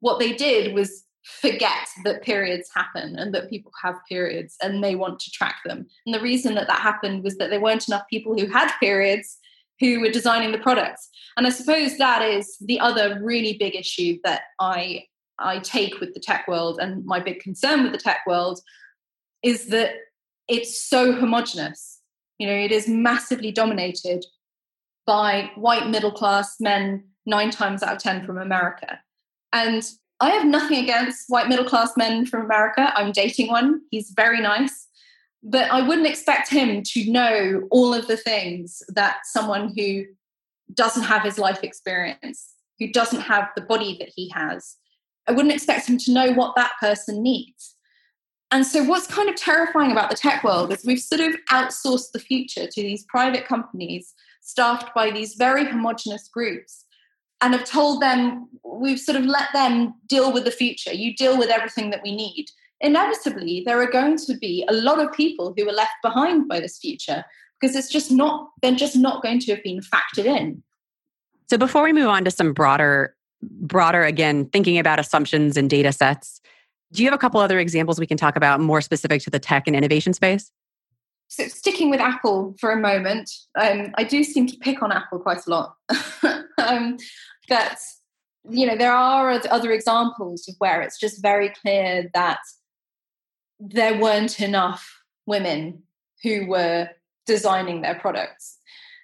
[0.00, 4.94] What they did was forget that periods happen and that people have periods and they
[4.94, 5.86] want to track them.
[6.04, 9.38] And the reason that that happened was that there weren't enough people who had periods
[9.80, 11.08] who were designing the products.
[11.36, 15.04] And I suppose that is the other really big issue that I
[15.38, 18.60] I take with the tech world and my big concern with the tech world
[19.42, 19.94] is that
[20.48, 22.00] it's so homogenous.
[22.38, 24.24] You know, it is massively dominated
[25.06, 29.00] by white middle class men nine times out of 10 from America.
[29.52, 29.82] And
[30.20, 32.92] I have nothing against white middle class men from America.
[32.94, 33.82] I'm dating one.
[33.90, 34.86] He's very nice
[35.48, 40.04] but I wouldn't expect him to know all of the things that someone who
[40.74, 44.76] doesn't have his life experience, who doesn't have the body that he has,
[45.28, 47.74] I wouldn't expect him to know what that person needs.
[48.52, 52.12] And so, what's kind of terrifying about the tech world is we've sort of outsourced
[52.12, 56.84] the future to these private companies staffed by these very homogenous groups
[57.40, 60.92] and have told them we've sort of let them deal with the future.
[60.92, 62.46] You deal with everything that we need.
[62.80, 66.60] Inevitably, there are going to be a lot of people who are left behind by
[66.60, 67.24] this future
[67.60, 70.62] because it's just not they're just not going to have been factored in.
[71.48, 75.92] So before we move on to some broader broader again thinking about assumptions and data
[75.92, 76.40] sets,
[76.92, 79.38] do you have a couple other examples we can talk about more specific to the
[79.38, 80.50] tech and innovation space?
[81.28, 85.18] So sticking with Apple for a moment, um, I do seem to pick on Apple
[85.18, 85.74] quite a lot.
[86.58, 86.96] um,
[87.48, 87.78] but
[88.48, 92.38] you know, there are other examples of where it's just very clear that
[93.58, 95.82] there weren't enough women
[96.22, 96.88] who were
[97.26, 98.58] designing their products.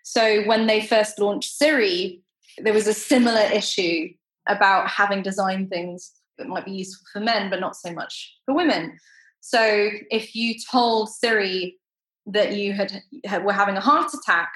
[0.04, 2.22] So when they first launched Siri,
[2.58, 4.10] there was a similar issue
[4.46, 8.54] about having designed things that might be useful for men, but not so much for
[8.54, 8.98] women.
[9.40, 11.78] So if you told Siri
[12.26, 14.52] that you had, had were having a heart attack,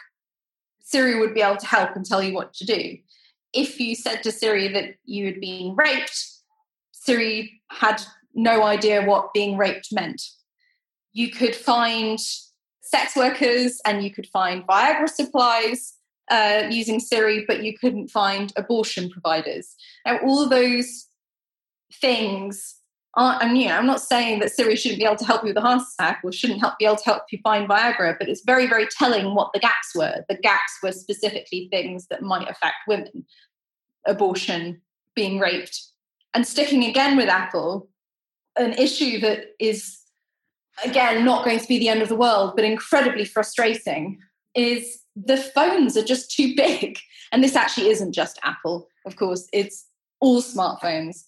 [0.80, 2.96] Siri would be able to help and tell you what to do.
[3.52, 6.24] If you said to Siri that you had been raped,
[6.92, 8.02] Siri had
[8.34, 10.22] no idea what being raped meant.
[11.12, 12.20] You could find
[12.82, 15.94] sex workers and you could find Viagra supplies
[16.30, 19.74] uh, using Siri, but you couldn't find abortion providers.
[20.04, 21.06] Now, all those
[21.92, 22.76] things
[23.14, 25.48] aren't, and you know, I'm not saying that Siri shouldn't be able to help you
[25.48, 28.28] with a heart attack or shouldn't help be able to help you find Viagra, but
[28.28, 30.24] it's very, very telling what the gaps were.
[30.28, 33.24] The gaps were specifically things that might affect women
[34.06, 34.80] abortion,
[35.14, 35.82] being raped.
[36.34, 37.88] And sticking again with Apple,
[38.56, 39.98] an issue that is,
[40.84, 44.18] again, not going to be the end of the world, but incredibly frustrating
[44.54, 46.98] is the phones are just too big.
[47.32, 49.86] And this actually isn't just Apple, of course, it's
[50.20, 51.24] all smartphones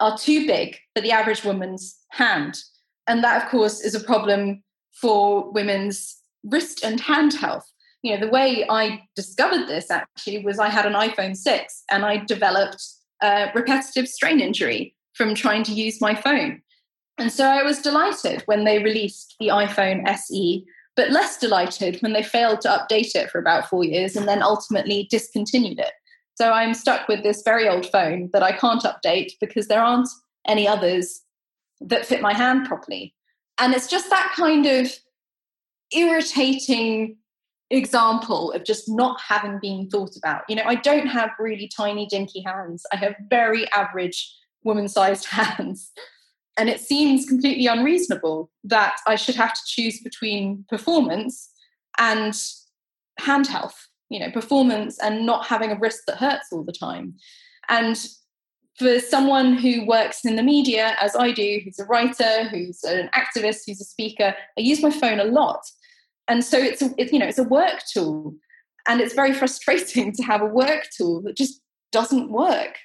[0.00, 2.58] are too big for the average woman's hand.
[3.06, 7.68] And that, of course, is a problem for women's wrist and hand health.
[8.02, 12.04] You know, the way I discovered this actually was I had an iPhone 6 and
[12.04, 12.84] I developed
[13.22, 16.62] a repetitive strain injury from trying to use my phone.
[17.18, 20.64] And so I was delighted when they released the iPhone SE
[20.96, 24.42] but less delighted when they failed to update it for about four years and then
[24.42, 25.92] ultimately discontinued it.
[26.34, 30.08] So I'm stuck with this very old phone that I can't update because there aren't
[30.46, 31.22] any others
[31.80, 33.14] that fit my hand properly.
[33.58, 34.92] And it's just that kind of
[35.94, 37.16] irritating
[37.70, 40.42] example of just not having been thought about.
[40.48, 45.26] You know, I don't have really tiny, dinky hands, I have very average woman sized
[45.30, 45.90] hands.
[46.58, 51.50] And it seems completely unreasonable that I should have to choose between performance
[51.98, 52.34] and
[53.18, 57.14] hand health, you know, performance and not having a wrist that hurts all the time.
[57.68, 57.98] And
[58.78, 63.10] for someone who works in the media, as I do, who's a writer, who's an
[63.14, 65.60] activist, who's a speaker, I use my phone a lot.
[66.28, 68.34] And so it's, a, you know, it's a work tool.
[68.86, 71.60] And it's very frustrating to have a work tool that just
[71.92, 72.76] doesn't work.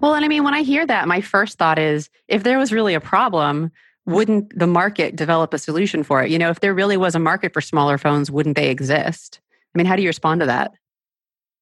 [0.00, 2.72] Well, and I mean, when I hear that, my first thought is if there was
[2.72, 3.70] really a problem,
[4.06, 6.30] wouldn't the market develop a solution for it?
[6.30, 9.40] You know, if there really was a market for smaller phones, wouldn't they exist?
[9.74, 10.72] I mean, how do you respond to that?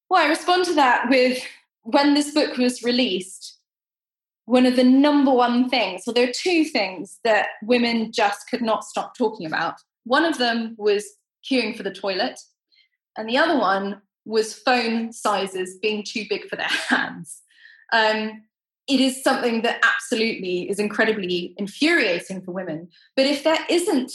[0.09, 1.43] Well, I respond to that with
[1.83, 3.57] when this book was released,
[4.45, 8.61] one of the number one things, well, there are two things that women just could
[8.61, 9.75] not stop talking about.
[10.05, 11.05] One of them was
[11.49, 12.39] queuing for the toilet,
[13.17, 17.41] and the other one was phone sizes being too big for their hands
[17.93, 18.43] um,
[18.87, 22.87] it is something that absolutely is incredibly infuriating for women.
[23.15, 24.11] But if there isn't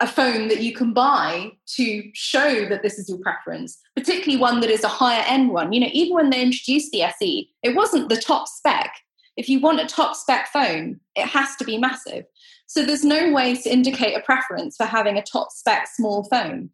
[0.00, 4.60] a phone that you can buy to show that this is your preference, particularly one
[4.60, 7.76] that is a higher end one, you know, even when they introduced the SE, it
[7.76, 8.92] wasn't the top spec.
[9.36, 12.24] If you want a top spec phone, it has to be massive.
[12.66, 16.70] So there's no way to indicate a preference for having a top spec small phone.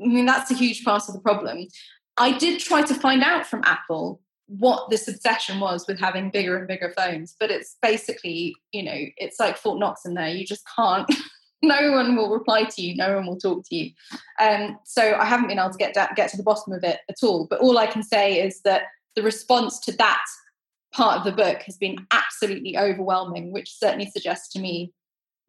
[0.00, 1.66] I mean, that's a huge part of the problem.
[2.16, 4.20] I did try to find out from Apple
[4.58, 7.36] what this obsession was with having bigger and bigger phones.
[7.38, 10.28] But it's basically, you know, it's like Fort Knox in there.
[10.28, 11.10] You just can't.
[11.62, 12.96] no one will reply to you.
[12.96, 13.92] No one will talk to you.
[14.40, 16.98] Um, so I haven't been able to get da- get to the bottom of it
[17.08, 17.46] at all.
[17.48, 18.84] But all I can say is that
[19.14, 20.24] the response to that
[20.92, 24.92] part of the book has been absolutely overwhelming, which certainly suggests to me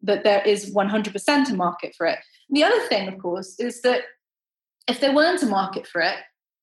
[0.02, 2.18] that there is 100% a market for it.
[2.50, 4.02] The other thing, of course, is that
[4.88, 6.16] if there weren't a market for it,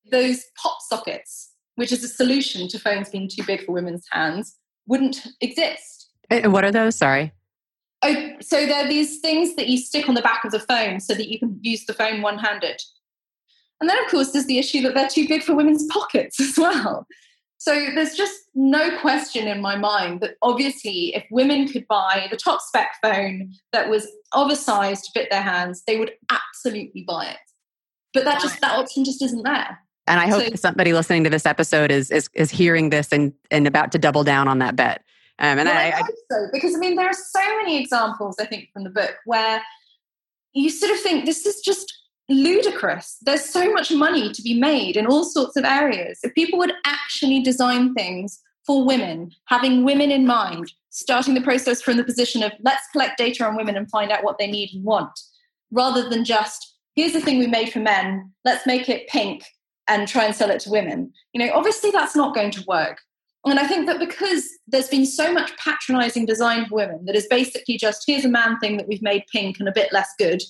[0.09, 4.57] those pop sockets which is a solution to phones being too big for women's hands,
[4.85, 6.09] wouldn't exist.
[6.29, 6.97] Uh, and what are those?
[6.97, 7.31] Sorry.
[8.01, 10.99] Oh, so there are these things that you stick on the back of the phone
[10.99, 12.81] so that you can use the phone one handed.
[13.79, 16.57] And then, of course, there's the issue that they're too big for women's pockets as
[16.57, 17.07] well.
[17.59, 22.37] So there's just no question in my mind that obviously, if women could buy the
[22.37, 27.05] top spec phone that was of a size to fit their hands, they would absolutely
[27.07, 27.37] buy it.
[28.13, 29.79] But that just that option just isn't there.
[30.09, 33.31] And I hope so, somebody listening to this episode is is is hearing this and
[33.51, 35.03] and about to double down on that bet.
[35.37, 37.79] Um, and well, I, I, I hope so because I mean there are so many
[37.79, 39.61] examples I think from the book where
[40.53, 41.93] you sort of think this is just
[42.27, 43.17] ludicrous.
[43.21, 46.19] There's so much money to be made in all sorts of areas.
[46.23, 51.83] If people would actually design things for women, having women in mind, starting the process
[51.83, 54.71] from the position of let's collect data on women and find out what they need
[54.73, 55.19] and want,
[55.71, 59.43] rather than just here's the thing we made for men, let's make it pink
[59.89, 61.11] and try and sell it to women.
[61.33, 63.01] You know, obviously that's not going to work.
[63.45, 67.27] And I think that because there's been so much patronizing design for women that is
[67.27, 70.43] basically just here's a man thing that we've made pink and a bit less good,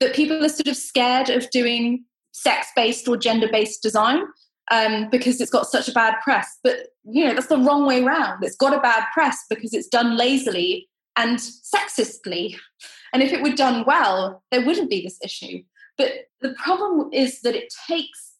[0.00, 4.22] that people are sort of scared of doing sex based or gender based design
[4.70, 6.58] um, because it's got such a bad press.
[6.64, 8.42] But you know that's the wrong way around.
[8.42, 12.58] It's got a bad press because it's done lazily and sexistly.
[13.12, 15.62] And if it were done well, there wouldn't be this issue.
[15.96, 16.10] But
[16.40, 18.33] the problem is that it takes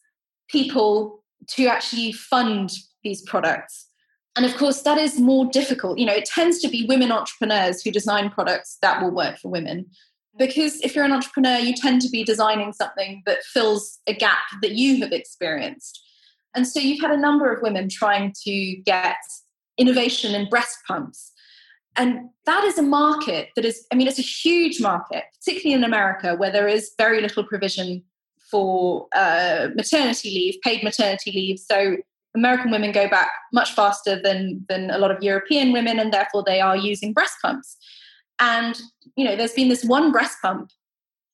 [0.49, 2.71] people to actually fund
[3.03, 3.87] these products.
[4.35, 5.97] And of course, that is more difficult.
[5.97, 9.49] You know, it tends to be women entrepreneurs who design products that will work for
[9.49, 9.85] women
[10.37, 14.43] because if you're an entrepreneur, you tend to be designing something that fills a gap
[14.61, 16.01] that you have experienced.
[16.53, 19.17] And so you've had a number of women trying to get
[19.77, 21.31] innovation in breast pumps.
[21.97, 25.85] And that is a market that is, I mean, it's a huge market, particularly in
[25.85, 28.03] America, where there is very little provision
[28.49, 31.59] for uh, maternity leave, paid maternity leave.
[31.59, 31.97] So
[32.35, 36.43] American women go back much faster than, than a lot of European women, and therefore
[36.45, 37.77] they are using breast pumps.
[38.39, 38.79] And,
[39.15, 40.71] you know, there's been this one breast pump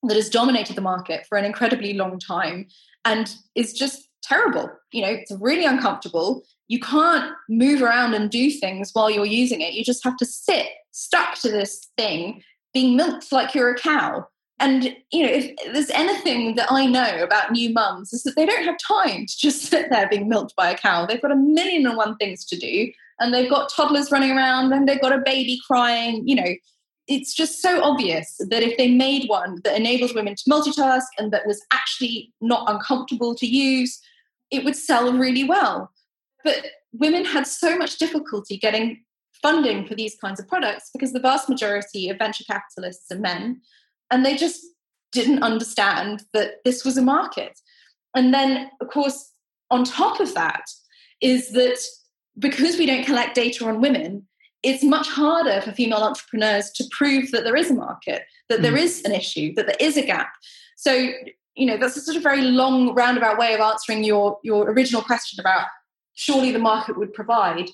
[0.03, 2.67] that has dominated the market for an incredibly long time
[3.05, 4.69] and is just terrible.
[4.91, 6.43] You know, it's really uncomfortable.
[6.67, 9.73] You can't move around and do things while you're using it.
[9.73, 12.43] You just have to sit stuck to this thing,
[12.73, 14.27] being milked like you're a cow.
[14.61, 18.45] And, you know, if there's anything that I know about new mums is that they
[18.45, 21.05] don't have time to just sit there being milked by a cow.
[21.05, 22.91] They've got a million and one things to do.
[23.19, 26.53] And they've got toddlers running around and they've got a baby crying, you know,
[27.07, 31.33] it's just so obvious that if they made one that enables women to multitask and
[31.33, 33.99] that was actually not uncomfortable to use,
[34.51, 35.91] it would sell really well.
[36.43, 39.03] But women had so much difficulty getting
[39.41, 43.61] funding for these kinds of products because the vast majority of venture capitalists are men,
[44.11, 44.61] and they just
[45.11, 47.59] didn't understand that this was a market.
[48.15, 49.31] And then, of course,
[49.69, 50.65] on top of that,
[51.21, 51.77] is that
[52.39, 54.27] because we don't collect data on women,
[54.63, 58.63] it's much harder for female entrepreneurs to prove that there is a market, that mm.
[58.63, 60.31] there is an issue, that there is a gap.
[60.77, 61.09] So,
[61.55, 65.01] you know, that's a sort of very long roundabout way of answering your, your original
[65.01, 65.67] question about
[66.13, 67.69] surely the market would provide.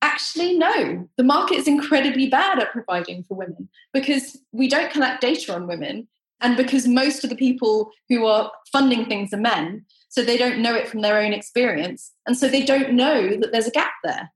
[0.00, 5.20] Actually, no, the market is incredibly bad at providing for women because we don't collect
[5.20, 6.06] data on women
[6.40, 9.84] and because most of the people who are funding things are men.
[10.08, 12.12] So they don't know it from their own experience.
[12.26, 14.30] And so they don't know that there's a gap there.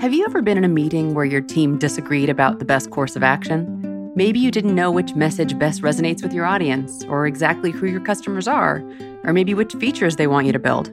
[0.00, 3.16] Have you ever been in a meeting where your team disagreed about the best course
[3.16, 3.93] of action?
[4.16, 8.00] Maybe you didn't know which message best resonates with your audience, or exactly who your
[8.00, 8.80] customers are,
[9.24, 10.92] or maybe which features they want you to build.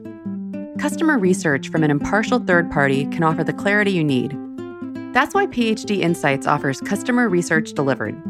[0.80, 4.36] Customer research from an impartial third party can offer the clarity you need.
[5.14, 8.20] That's why PhD Insights offers Customer Research Delivered.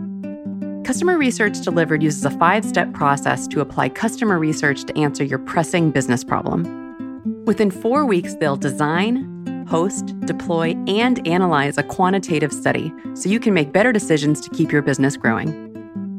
[0.85, 5.39] Customer Research Delivered uses a five step process to apply customer research to answer your
[5.39, 7.45] pressing business problem.
[7.47, 9.32] Within four weeks, they'll design,
[9.67, 14.71] host, deploy, and analyze a quantitative study so you can make better decisions to keep
[14.71, 15.73] your business growing.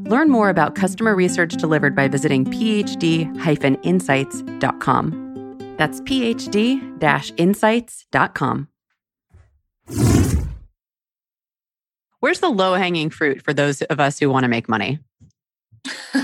[0.04, 5.24] Learn more about customer research delivered by visiting phd-insights.com.
[5.76, 8.68] That's phd-insights.com.
[12.20, 14.98] Where's the low-hanging fruit for those of us who want to make money?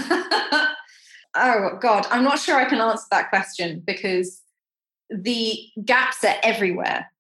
[1.35, 4.40] oh god, I'm not sure I can answer that question because
[5.11, 7.11] the gaps are everywhere.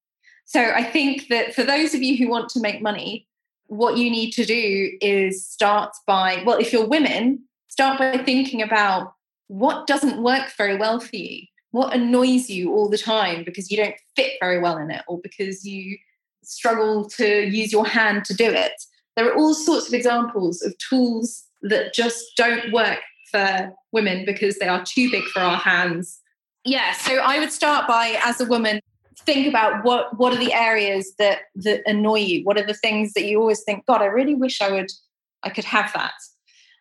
[0.45, 3.26] So I think that for those of you who want to make money,
[3.66, 8.62] what you need to do is start by, well, if you're women, start by thinking
[8.62, 9.14] about
[9.47, 13.76] what doesn't work very well for you, what annoys you all the time because you
[13.76, 15.97] don't fit very well in it or because you
[16.43, 18.72] struggle to use your hand to do it.
[19.16, 24.59] There are all sorts of examples of tools that just don't work for women because
[24.59, 26.19] they are too big for our hands.
[26.64, 28.80] Yeah, so I would start by, as a woman,
[29.24, 32.44] think about what what are the areas that that annoy you?
[32.44, 34.90] What are the things that you always think god i really wish i would
[35.42, 36.14] i could have that.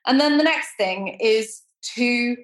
[0.08, 1.62] And then the next thing is
[1.96, 2.38] to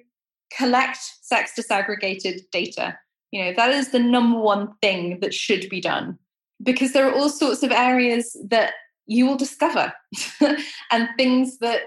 [0.56, 2.98] collect sex disaggregated data.
[3.32, 6.18] You know that is the number one thing that should be done
[6.62, 8.74] because there are all sorts of areas that
[9.06, 9.92] you will discover
[10.90, 11.82] and things that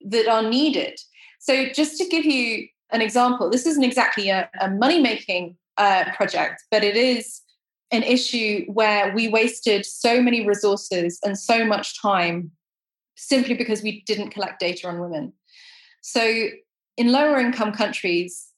[0.00, 0.98] that are needed.
[1.40, 6.04] So, just to give you an example, this isn't exactly a, a money making uh,
[6.14, 7.40] project, but it is
[7.90, 12.50] an issue where we wasted so many resources and so much time
[13.16, 15.32] simply because we didn't collect data on women.
[16.00, 16.48] So,
[16.96, 18.48] in lower income countries,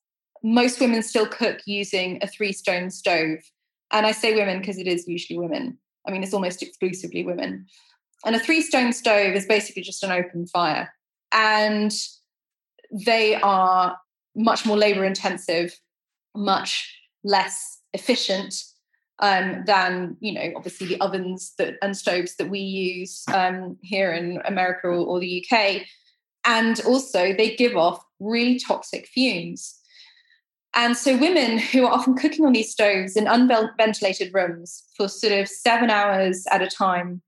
[0.42, 3.38] most women still cook using a three stone stove.
[3.92, 5.78] And I say women because it is usually women.
[6.06, 7.66] I mean, it's almost exclusively women.
[8.24, 10.92] And a three stone stove is basically just an open fire.
[11.32, 11.92] And
[12.90, 13.96] they are
[14.34, 15.78] much more labor intensive,
[16.34, 18.54] much less efficient
[19.20, 24.12] um, than, you know, obviously the ovens that, and stoves that we use um, here
[24.12, 25.82] in America or, or the UK.
[26.44, 29.78] And also, they give off really toxic fumes.
[30.74, 35.32] And so, women who are often cooking on these stoves in unventilated rooms for sort
[35.32, 37.22] of seven hours at a time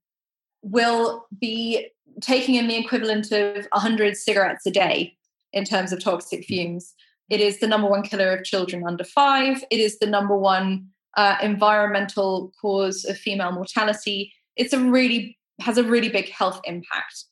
[0.63, 1.89] will be
[2.21, 5.17] taking in the equivalent of 100 cigarettes a day
[5.57, 6.95] in terms of toxic fumes.
[7.31, 9.65] It is the number one killer of children under five.
[9.71, 14.33] It is the number one uh, environmental cause of female mortality.
[14.55, 17.25] It's a really has a really big health impact.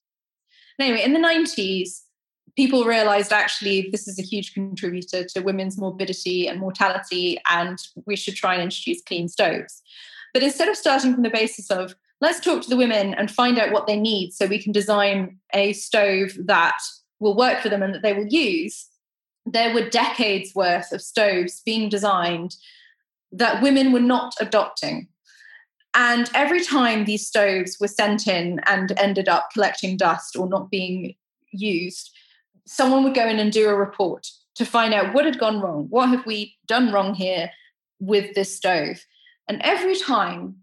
[0.81, 2.01] Anyway, in the 90s,
[2.57, 8.16] people realized actually this is a huge contributor to women's morbidity and mortality, and we
[8.16, 9.83] should try and introduce clean stoves.
[10.33, 13.59] But instead of starting from the basis of let's talk to the women and find
[13.59, 16.81] out what they need so we can design a stove that
[17.21, 18.87] will work for them and that they will use,
[19.47, 22.57] there were decades worth of stoves being designed
[23.33, 25.09] that women were not adopting.
[25.95, 30.71] And every time these stoves were sent in and ended up collecting dust or not
[30.71, 31.15] being
[31.53, 32.11] used,
[32.67, 35.87] someone would go in and do a report to find out what had gone wrong.
[35.91, 37.51] What have we done wrong here
[38.01, 39.05] with this stove?
[39.49, 40.57] And every time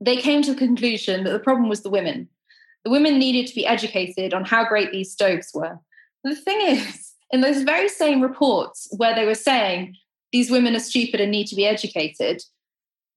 [0.00, 2.28] they came to the conclusion that the problem was the women.
[2.84, 5.78] The women needed to be educated on how great these stoves were.
[6.24, 9.96] The thing is, in those very same reports where they were saying
[10.32, 12.42] these women are stupid and need to be educated,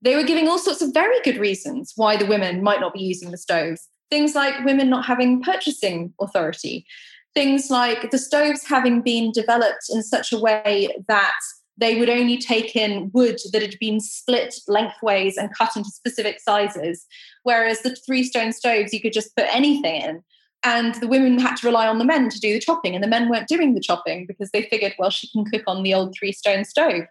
[0.02, 3.02] they were giving all sorts of very good reasons why the women might not be
[3.02, 3.88] using the stoves.
[4.10, 6.86] Things like women not having purchasing authority,
[7.34, 11.40] things like the stoves having been developed in such a way that
[11.78, 16.40] they would only take in wood that had been split lengthways and cut into specific
[16.40, 17.06] sizes.
[17.44, 20.24] Whereas the three stone stoves, you could just put anything in.
[20.64, 23.08] And the women had to rely on the men to do the chopping, and the
[23.08, 26.16] men weren't doing the chopping because they figured, well, she can cook on the old
[26.18, 27.04] three stone stove.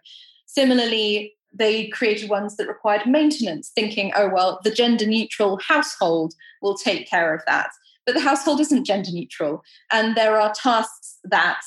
[0.45, 6.75] Similarly, they created ones that required maintenance, thinking, oh, well, the gender neutral household will
[6.75, 7.69] take care of that.
[8.05, 9.63] But the household isn't gender neutral.
[9.89, 11.61] And there are tasks that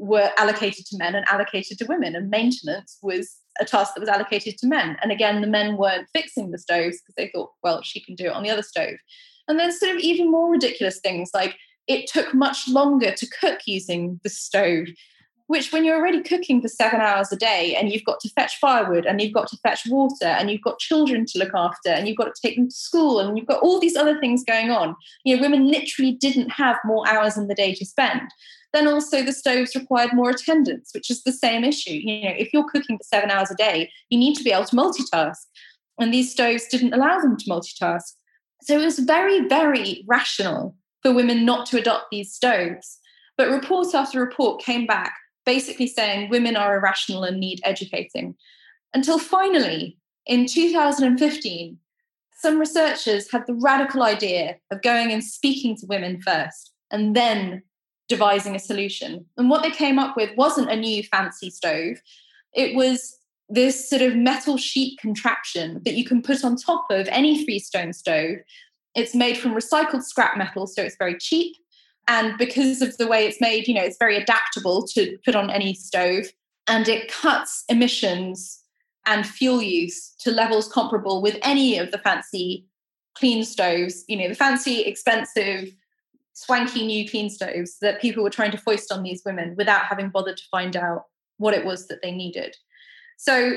[0.00, 2.16] were allocated to men and allocated to women.
[2.16, 4.96] And maintenance was a task that was allocated to men.
[5.02, 8.24] And again, the men weren't fixing the stoves because they thought, well, she can do
[8.24, 8.96] it on the other stove.
[9.46, 13.60] And then sort of even more ridiculous things like it took much longer to cook
[13.66, 14.86] using the stove
[15.50, 18.56] which when you're already cooking for seven hours a day and you've got to fetch
[18.58, 22.06] firewood and you've got to fetch water and you've got children to look after and
[22.06, 24.70] you've got to take them to school and you've got all these other things going
[24.70, 24.94] on
[25.24, 28.30] you know women literally didn't have more hours in the day to spend.
[28.72, 31.94] Then also the stoves required more attendance which is the same issue.
[31.94, 34.66] You know if you're cooking for seven hours a day you need to be able
[34.66, 35.34] to multitask.
[35.98, 38.12] And these stoves didn't allow them to multitask.
[38.62, 43.00] So it was very very rational for women not to adopt these stoves.
[43.36, 45.14] But report after report came back
[45.46, 48.34] basically saying women are irrational and need educating.
[48.94, 51.78] Until finally, in 2015,
[52.40, 57.62] some researchers had the radical idea of going and speaking to women first and then
[58.08, 59.24] devising a solution.
[59.36, 61.96] And what they came up with wasn't a new fancy stove,
[62.52, 63.16] it was
[63.48, 67.58] this sort of metal sheet contraption that you can put on top of any three
[67.58, 68.38] stone stove.
[68.94, 71.56] It's made from recycled scrap metal, so it's very cheap.
[72.10, 75.48] And because of the way it's made, you know, it's very adaptable to put on
[75.48, 76.24] any stove
[76.66, 78.64] and it cuts emissions
[79.06, 82.66] and fuel use to levels comparable with any of the fancy
[83.16, 85.68] clean stoves, you know, the fancy, expensive,
[86.32, 90.08] swanky new clean stoves that people were trying to foist on these women without having
[90.08, 91.04] bothered to find out
[91.36, 92.56] what it was that they needed.
[93.18, 93.52] So,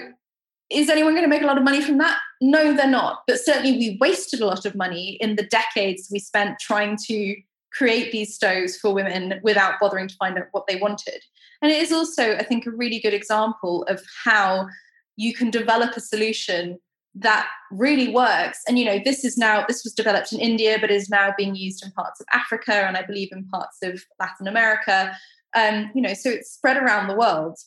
[0.70, 2.20] is anyone going to make a lot of money from that?
[2.40, 3.24] No, they're not.
[3.26, 7.36] But certainly, we wasted a lot of money in the decades we spent trying to
[7.74, 11.22] create these stoves for women without bothering to find out what they wanted.
[11.62, 14.68] And it is also, I think, a really good example of how
[15.16, 16.80] you can develop a solution
[17.16, 18.60] that really works.
[18.68, 21.56] And you know, this is now this was developed in India, but is now being
[21.56, 25.16] used in parts of Africa and I believe in parts of Latin America.
[25.56, 27.58] Um, you know, so it's spread around the world.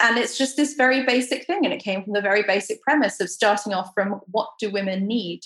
[0.00, 1.64] And it's just this very basic thing.
[1.64, 5.06] And it came from the very basic premise of starting off from what do women
[5.06, 5.42] need?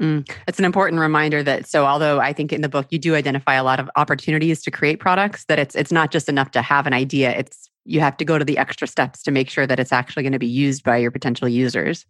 [0.00, 0.30] Mm.
[0.46, 3.54] It's an important reminder that so although I think in the book you do identify
[3.54, 6.86] a lot of opportunities to create products, that it's it's not just enough to have
[6.86, 7.36] an idea.
[7.36, 10.22] It's you have to go to the extra steps to make sure that it's actually
[10.22, 12.06] going to be used by your potential users.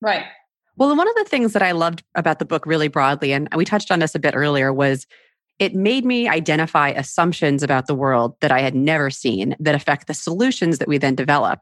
[0.00, 0.24] Right.
[0.76, 3.64] Well, one of the things that I loved about the book really broadly, and we
[3.64, 5.06] touched on this a bit earlier, was
[5.58, 10.08] it made me identify assumptions about the world that I had never seen that affect
[10.08, 11.60] the solutions that we then develop.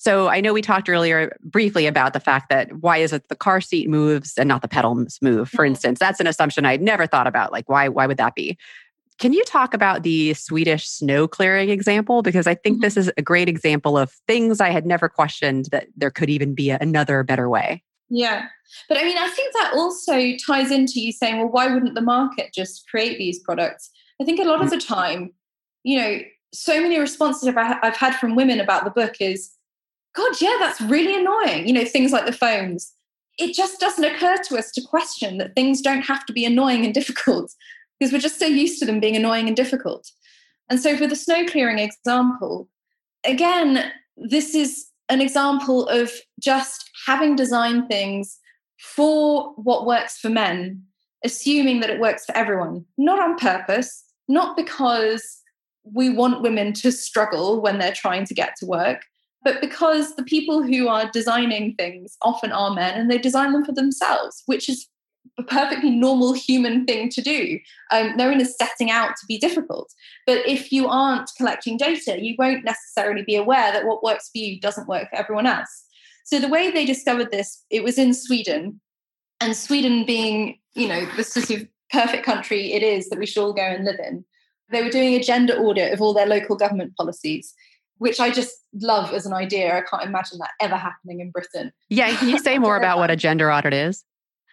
[0.00, 3.34] So I know we talked earlier briefly about the fact that why is it the
[3.34, 5.72] car seat moves and not the pedals move, for mm-hmm.
[5.72, 5.98] instance?
[5.98, 7.50] That's an assumption I'd never thought about.
[7.50, 8.56] Like, why, why would that be?
[9.18, 12.22] Can you talk about the Swedish snow clearing example?
[12.22, 12.82] Because I think mm-hmm.
[12.82, 16.54] this is a great example of things I had never questioned that there could even
[16.54, 17.82] be another better way.
[18.08, 18.46] Yeah.
[18.88, 22.00] But I mean, I think that also ties into you saying, well, why wouldn't the
[22.00, 23.90] market just create these products?
[24.22, 25.32] I think a lot of the time,
[25.82, 26.20] you know,
[26.54, 29.50] so many responses I've had from women about the book is,
[30.18, 31.68] God, yeah, that's really annoying.
[31.68, 32.92] You know, things like the phones.
[33.38, 36.84] It just doesn't occur to us to question that things don't have to be annoying
[36.84, 37.54] and difficult
[37.98, 40.10] because we're just so used to them being annoying and difficult.
[40.68, 42.68] And so, for the snow clearing example,
[43.24, 46.10] again, this is an example of
[46.40, 48.38] just having designed things
[48.80, 50.82] for what works for men,
[51.24, 55.42] assuming that it works for everyone, not on purpose, not because
[55.84, 59.04] we want women to struggle when they're trying to get to work,
[59.44, 63.64] but because the people who are designing things often are men and they design them
[63.64, 64.88] for themselves, which is
[65.38, 67.58] a perfectly normal human thing to do.
[67.92, 69.92] Um, no one is setting out to be difficult.
[70.26, 74.38] But if you aren't collecting data, you won't necessarily be aware that what works for
[74.38, 75.84] you doesn't work for everyone else.
[76.24, 78.80] So the way they discovered this, it was in Sweden.
[79.40, 83.42] And Sweden being, you know, the sort of perfect country it is that we should
[83.42, 84.24] all go and live in,
[84.70, 87.54] they were doing a gender audit of all their local government policies
[87.98, 89.76] which I just love as an idea.
[89.76, 91.72] I can't imagine that ever happening in Britain.
[91.88, 94.04] Yeah, can you say more about what a gender audit is?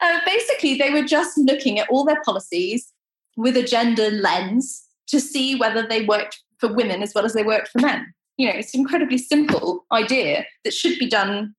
[0.01, 2.91] Uh, basically, they were just looking at all their policies
[3.37, 7.43] with a gender lens to see whether they worked for women as well as they
[7.43, 8.13] worked for men.
[8.37, 11.55] You know, it's an incredibly simple idea that should be done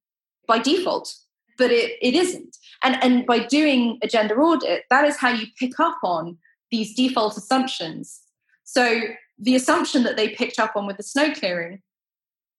[0.46, 1.14] by default,
[1.56, 2.56] but it, it isn't.
[2.82, 6.36] And, and by doing a gender audit, that is how you pick up on
[6.70, 8.20] these default assumptions.
[8.64, 9.00] So
[9.38, 11.82] the assumption that they picked up on with the snow clearing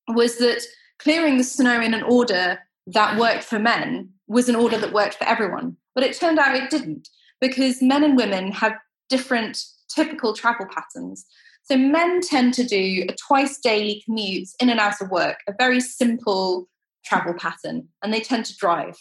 [0.07, 0.61] was that
[0.99, 5.15] clearing the snow in an order that worked for men was an order that worked
[5.15, 5.75] for everyone.
[5.95, 7.09] But it turned out it didn't
[7.41, 8.73] because men and women have
[9.09, 9.63] different
[9.93, 11.25] typical travel patterns.
[11.63, 15.53] So men tend to do a twice daily commute in and out of work, a
[15.57, 16.69] very simple
[17.05, 18.95] travel pattern, and they tend to drive.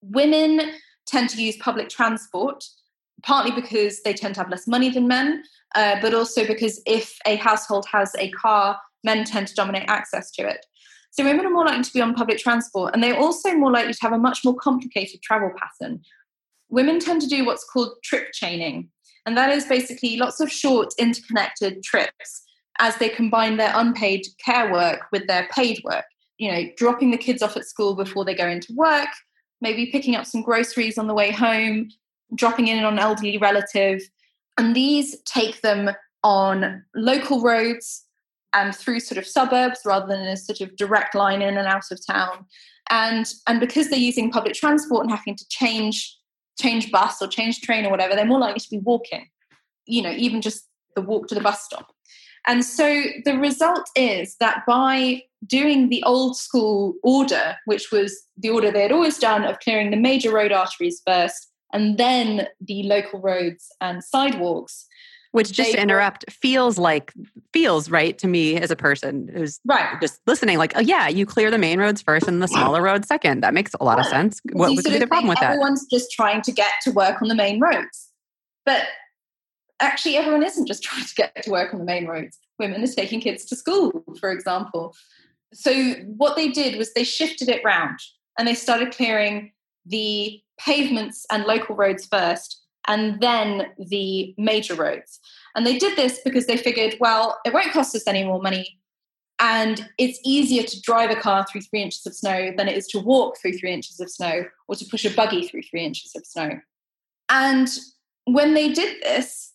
[0.00, 0.72] Women
[1.06, 2.64] tend to use public transport,
[3.22, 5.42] partly because they tend to have less money than men,
[5.74, 10.30] uh, but also because if a household has a car, men tend to dominate access
[10.32, 10.64] to it.
[11.10, 13.92] So women are more likely to be on public transport, and they're also more likely
[13.92, 16.00] to have a much more complicated travel pattern.
[16.70, 18.88] Women tend to do what's called trip chaining,
[19.26, 22.44] and that is basically lots of short, interconnected trips
[22.78, 26.06] as they combine their unpaid care work with their paid work.
[26.38, 29.10] You know, dropping the kids off at school before they go into work,
[29.60, 31.88] maybe picking up some groceries on the way home,
[32.34, 34.02] dropping in on an elderly relative.
[34.58, 35.90] And these take them
[36.22, 38.04] on local roads
[38.52, 41.90] and through sort of suburbs rather than a sort of direct line in and out
[41.90, 42.46] of town.
[42.90, 46.16] And and because they're using public transport and having to change
[46.60, 49.28] change bus or change train or whatever, they're more likely to be walking.
[49.86, 51.88] You know, even just the walk to the bus stop.
[52.46, 58.50] And so the result is that by doing the old school order, which was the
[58.50, 62.82] order they had always done of clearing the major road arteries first and then the
[62.82, 64.86] local roads and sidewalks,
[65.32, 67.12] which just to interrupt feels like
[67.52, 69.98] feels right to me as a person who's right.
[70.00, 73.08] just listening like oh yeah you clear the main roads first and the smaller roads
[73.08, 73.42] second.
[73.42, 74.40] That makes a lot of sense.
[74.52, 75.52] What would be the problem with that?
[75.52, 78.10] everyone's just trying to get to work on the main roads.
[78.64, 78.82] But
[79.80, 82.38] actually everyone isn't just trying to get to work on the main roads.
[82.58, 84.94] Women are taking kids to school for example.
[85.54, 87.98] So what they did was they shifted it round
[88.38, 89.52] and they started clearing
[89.86, 95.20] the pavements and local roads first and then the major roads.
[95.54, 98.78] And they did this because they figured, well, it won't cost us any more money.
[99.38, 102.86] And it's easier to drive a car through three inches of snow than it is
[102.88, 106.12] to walk through three inches of snow or to push a buggy through three inches
[106.16, 106.60] of snow.
[107.28, 107.68] And
[108.24, 109.52] when they did this,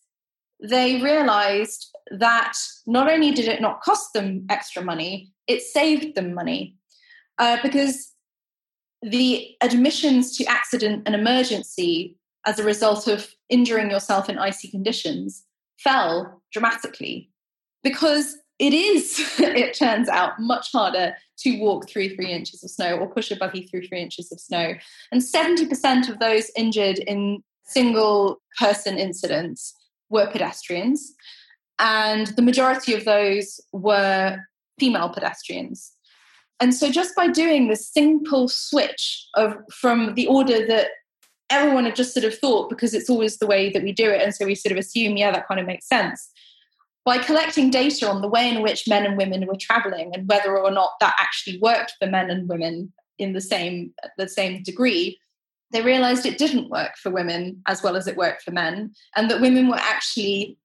[0.61, 2.53] they realized that
[2.85, 6.75] not only did it not cost them extra money, it saved them money.
[7.37, 8.13] Uh, because
[9.01, 15.43] the admissions to accident and emergency as a result of injuring yourself in icy conditions
[15.77, 17.29] fell dramatically
[17.83, 22.97] because it is, it turns out, much harder to walk through three inches of snow
[22.97, 24.73] or push a buggy through three inches of snow.
[25.11, 29.75] And 70% of those injured in single person incidents
[30.09, 31.13] were pedestrians.
[31.79, 34.39] And the majority of those were
[34.79, 35.93] female pedestrians.
[36.59, 40.89] And so just by doing this simple switch of from the order that
[41.49, 44.21] everyone had just sort of thought because it's always the way that we do it
[44.21, 46.29] and so we sort of assume yeah that kind of makes sense
[47.05, 50.57] by collecting data on the way in which men and women were traveling and whether
[50.57, 55.17] or not that actually worked for men and women in the same the same degree
[55.71, 59.31] they realized it didn't work for women as well as it worked for men and
[59.31, 60.57] that women were actually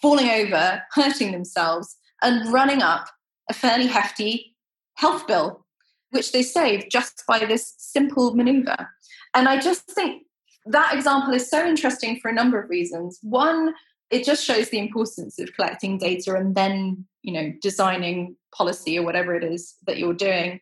[0.00, 3.08] falling over hurting themselves and running up
[3.50, 4.53] a fairly hefty
[4.94, 5.64] health bill
[6.10, 8.88] which they saved just by this simple maneuver.
[9.34, 10.22] And i just think
[10.66, 13.18] that example is so interesting for a number of reasons.
[13.22, 13.74] One
[14.10, 19.02] it just shows the importance of collecting data and then you know designing policy or
[19.02, 20.60] whatever it is that you're doing.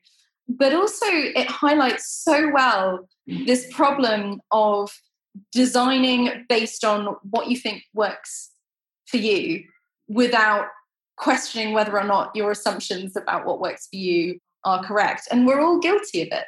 [0.49, 4.91] But also it highlights so well this problem of
[5.53, 8.51] designing based on what you think works
[9.07, 9.65] for you
[10.09, 10.67] without
[11.17, 15.61] questioning whether or not your assumptions about what works for you are correct and we're
[15.61, 16.47] all guilty of it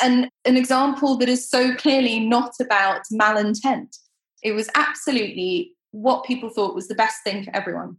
[0.00, 3.98] and an example that is so clearly not about malintent
[4.42, 7.96] it was absolutely what people thought was the best thing for everyone.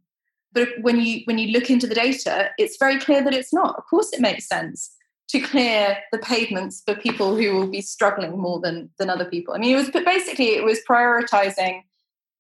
[0.54, 3.76] But when you when you look into the data, it's very clear that it's not.
[3.78, 4.92] Of course, it makes sense
[5.30, 9.54] to clear the pavements for people who will be struggling more than than other people.
[9.54, 11.84] I mean, it was but basically it was prioritizing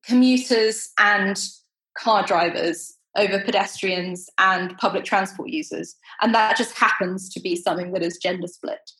[0.03, 1.41] commuters and
[1.97, 7.91] car drivers over pedestrians and public transport users, and that just happens to be something
[7.93, 8.91] that is gender split.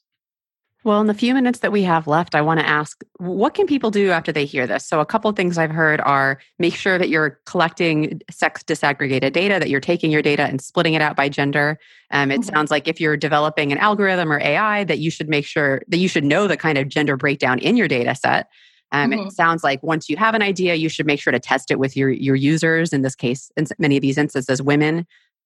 [0.83, 3.67] Well, in the few minutes that we have left, I want to ask what can
[3.67, 4.83] people do after they hear this?
[4.87, 9.31] So, a couple of things I've heard are make sure that you're collecting sex disaggregated
[9.31, 11.77] data, that you're taking your data and splitting it out by gender.
[12.09, 12.55] Um, it mm-hmm.
[12.55, 15.97] sounds like if you're developing an algorithm or AI, that you should make sure that
[15.97, 18.47] you should know the kind of gender breakdown in your data set.
[18.91, 19.27] Um, mm-hmm.
[19.27, 21.79] It sounds like once you have an idea, you should make sure to test it
[21.79, 25.05] with your, your users, in this case, in many of these instances, women.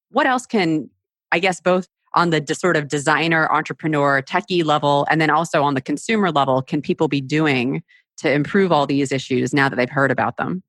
[0.09, 0.89] What else can,
[1.31, 5.73] I guess, both on the sort of designer, entrepreneur, techie level, and then also on
[5.73, 7.83] the consumer level, can people be doing
[8.17, 10.63] to improve all these issues now that they've heard about them?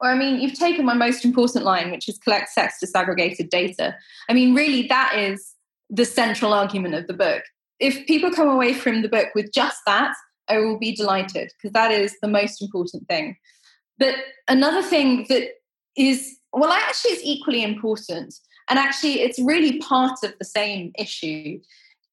[0.00, 3.94] Well, I mean, you've taken my most important line, which is collect sex disaggregated data.
[4.28, 5.54] I mean, really, that is
[5.88, 7.42] the central argument of the book.
[7.78, 10.14] If people come away from the book with just that,
[10.48, 13.36] I will be delighted because that is the most important thing.
[13.98, 14.14] But
[14.48, 15.48] another thing that
[15.96, 18.34] is, well, actually, is equally important
[18.68, 21.60] and actually, it's really part of the same issue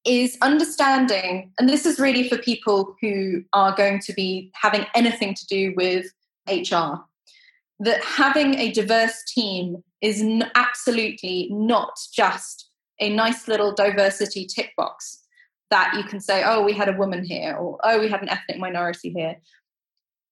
[0.05, 5.33] is understanding, and this is really for people who are going to be having anything
[5.33, 6.05] to do with
[6.47, 6.97] HR,
[7.79, 10.23] that having a diverse team is
[10.55, 12.69] absolutely not just
[12.99, 15.22] a nice little diversity tick box
[15.73, 18.29] that you can say, oh, we had a woman here, or oh, we had an
[18.29, 19.37] ethnic minority here.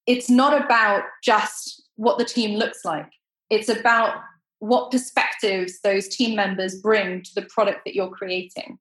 [0.06, 3.10] It's not about just what the team looks like.
[3.50, 4.22] It's about
[4.60, 8.78] what perspectives those team members bring to the product that you're creating.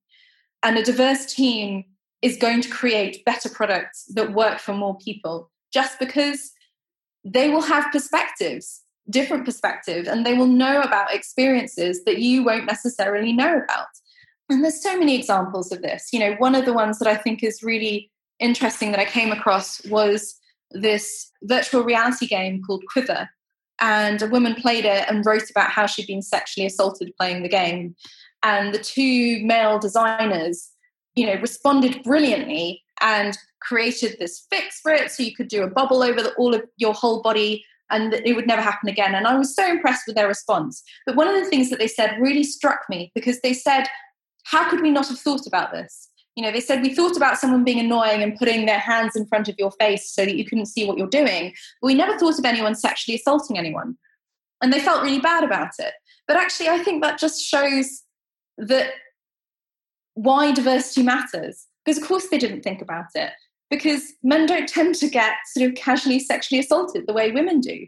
[0.63, 1.85] And a diverse team
[2.21, 6.53] is going to create better products that work for more people just because
[7.25, 12.67] they will have perspectives, different perspectives, and they will know about experiences that you won't
[12.67, 13.89] necessarily know about.
[14.51, 16.09] And there's so many examples of this.
[16.13, 19.33] You know, one of the ones that I think is really interesting that I came
[19.33, 20.39] across was
[20.73, 23.29] this virtual reality game called QuiVr,
[23.81, 27.49] and a woman played it and wrote about how she'd been sexually assaulted playing the
[27.49, 27.95] game.
[28.43, 30.71] And the two male designers
[31.15, 35.71] you know responded brilliantly and created this fix for it so you could do a
[35.71, 39.15] bubble over the, all of your whole body and it would never happen again.
[39.15, 40.83] And i was so impressed with their response.
[41.07, 43.87] But one of the things that they said really struck me because they said
[44.45, 47.39] how could we not have thought about this you know, they said we thought about
[47.39, 50.45] someone being annoying and putting their hands in front of your face so that you
[50.45, 53.97] couldn't see what you're doing, but we never thought of anyone sexually assaulting anyone.
[54.63, 55.93] And they felt really bad about it.
[56.29, 58.03] But actually, I think that just shows
[58.59, 58.93] that
[60.15, 61.67] why diversity matters.
[61.85, 63.33] Because, of course, they didn't think about it.
[63.69, 67.87] Because men don't tend to get sort of casually sexually assaulted the way women do.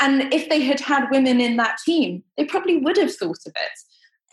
[0.00, 3.52] And if they had had women in that team, they probably would have thought of
[3.54, 3.78] it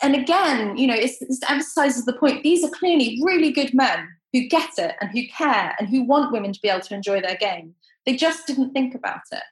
[0.02, 1.10] and again, you know, it
[1.48, 5.74] emphasizes the point these are clearly really good men who get it and who care
[5.78, 7.74] and who want women to be able to enjoy their game.
[8.06, 9.42] They just didn't think about it.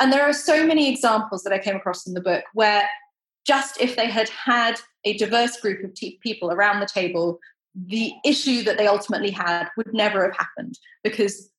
[0.00, 2.88] And there are so many examples that I came across in the book where
[3.46, 7.38] just if they had had a diverse group of t- people around the table,
[7.74, 11.50] the issue that they ultimately had would never have happened because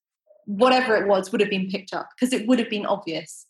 [0.46, 3.46] whatever it was would have been picked up because it would have been obvious.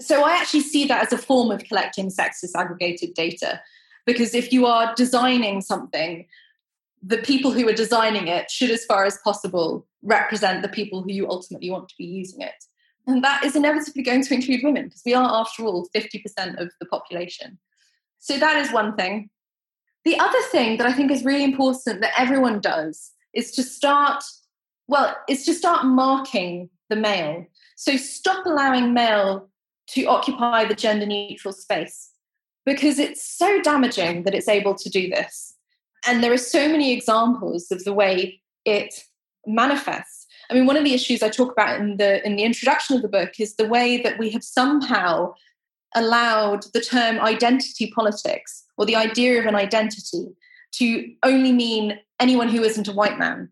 [0.00, 3.60] so I actually see that as a form of collecting sex disaggregated data.
[4.06, 6.26] Because if you are designing something,
[7.02, 11.12] the people who are designing it should, as far as possible, represent the people who
[11.12, 12.64] you ultimately want to be using it.
[13.06, 16.72] And that is inevitably going to include women, because we are, after all, 50% of
[16.80, 17.58] the population.
[18.18, 19.28] So that is one thing.
[20.04, 24.24] The other thing that I think is really important that everyone does is to start,
[24.86, 27.46] well, is to start marking the male.
[27.76, 29.50] So stop allowing male
[29.88, 32.13] to occupy the gender neutral space
[32.64, 35.54] because it's so damaging that it's able to do this.
[36.06, 38.94] And there are so many examples of the way it
[39.46, 40.26] manifests.
[40.50, 43.02] I mean, one of the issues I talk about in the in the introduction of
[43.02, 45.34] the book is the way that we have somehow
[45.94, 50.26] allowed the term identity politics or the idea of an identity
[50.72, 53.48] to only mean anyone who isn't a white man,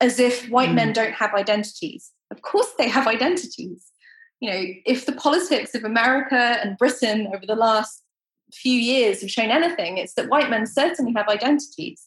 [0.00, 0.74] as if white mm.
[0.74, 2.12] men don't have identities.
[2.30, 3.86] Of course, they have identities.
[4.40, 8.03] You know, if the politics of America and Britain over the last
[8.56, 12.06] few years have shown anything, it's that white men certainly have identities.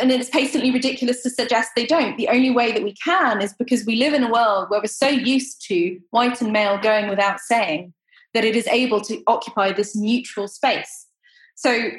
[0.00, 2.16] And it's patently ridiculous to suggest they don't.
[2.16, 4.86] The only way that we can is because we live in a world where we're
[4.86, 7.94] so used to white and male going without saying
[8.34, 11.06] that it is able to occupy this neutral space.
[11.54, 11.90] So,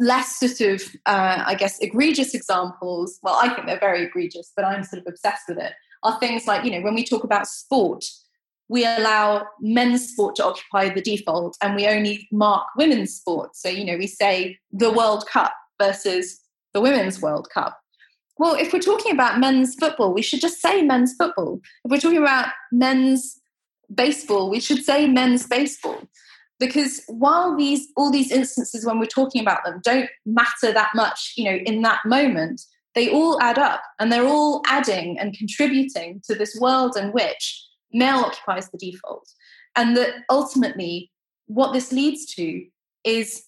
[0.00, 4.64] less sort of, uh, I guess, egregious examples, well, I think they're very egregious, but
[4.64, 7.46] I'm sort of obsessed with it, are things like, you know, when we talk about
[7.46, 8.04] sport,
[8.68, 13.56] we allow men's sport to occupy the default and we only mark women's sport.
[13.56, 16.40] So, you know, we say the World Cup versus
[16.74, 17.78] the Women's World Cup.
[18.36, 21.60] Well, if we're talking about men's football, we should just say men's football.
[21.84, 23.40] If we're talking about men's
[23.92, 26.02] baseball, we should say men's baseball.
[26.60, 31.34] Because while these all these instances when we're talking about them don't matter that much,
[31.36, 32.62] you know, in that moment,
[32.94, 37.67] they all add up and they're all adding and contributing to this world in which
[37.92, 39.28] male occupies the default.
[39.76, 41.10] And that ultimately,
[41.46, 42.66] what this leads to
[43.04, 43.44] is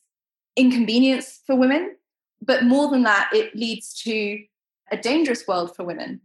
[0.56, 1.96] inconvenience for women,
[2.42, 4.42] but more than that, it leads to
[4.90, 6.20] a dangerous world for women,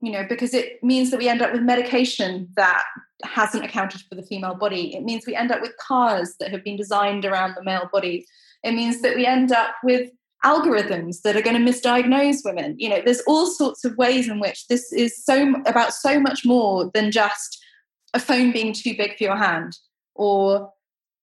[0.00, 2.84] you know, because it means that we end up with medication that
[3.24, 4.94] hasn't accounted for the female body.
[4.94, 8.26] It means we end up with cars that have been designed around the male body.
[8.62, 10.10] It means that we end up with
[10.44, 12.76] algorithms that are going to misdiagnose women.
[12.78, 16.44] You know, there's all sorts of ways in which this is so about so much
[16.44, 17.58] more than just
[18.14, 19.76] a phone being too big for your hand
[20.14, 20.72] or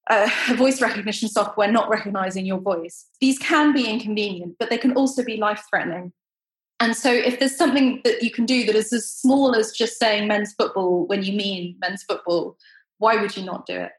[0.10, 3.06] a voice recognition software not recognizing your voice.
[3.22, 6.12] These can be inconvenient, but they can also be life threatening.
[6.80, 9.98] And so, if there's something that you can do that is as small as just
[9.98, 12.58] saying men's football when you mean men's football,
[12.98, 13.92] why would you not do it?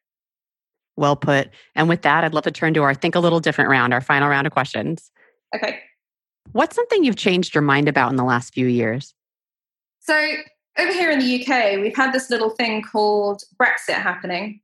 [0.97, 1.51] Well put.
[1.75, 4.01] And with that, I'd love to turn to our Think a Little Different round, our
[4.01, 5.11] final round of questions.
[5.55, 5.81] Okay.
[6.53, 9.15] What's something you've changed your mind about in the last few years?
[10.01, 10.15] So,
[10.79, 14.61] over here in the UK, we've had this little thing called Brexit happening.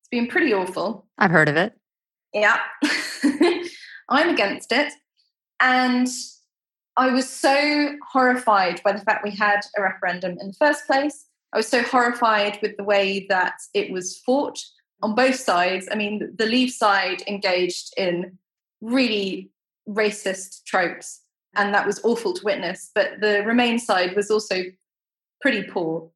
[0.00, 1.06] It's been pretty awful.
[1.18, 1.74] I've heard of it.
[2.32, 2.58] Yeah.
[4.08, 4.92] I'm against it.
[5.60, 6.08] And
[6.96, 11.26] I was so horrified by the fact we had a referendum in the first place.
[11.52, 14.58] I was so horrified with the way that it was fought
[15.02, 15.88] on both sides.
[15.90, 18.38] I mean, the Leave side engaged in
[18.80, 19.50] really
[19.88, 21.22] racist tropes,
[21.56, 22.90] and that was awful to witness.
[22.94, 24.62] But the Remain side was also
[25.40, 26.10] pretty poor.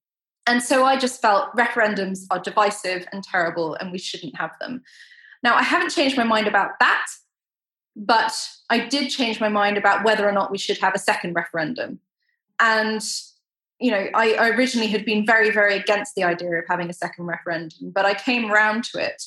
[0.46, 4.82] And so I just felt referendums are divisive and terrible, and we shouldn't have them.
[5.42, 7.06] Now, I haven't changed my mind about that,
[7.96, 8.32] but
[8.70, 12.00] I did change my mind about whether or not we should have a second referendum.
[12.60, 13.02] And
[13.80, 17.26] you know, I, originally had been very, very against the idea of having a second
[17.26, 19.22] referendum, but I came round to it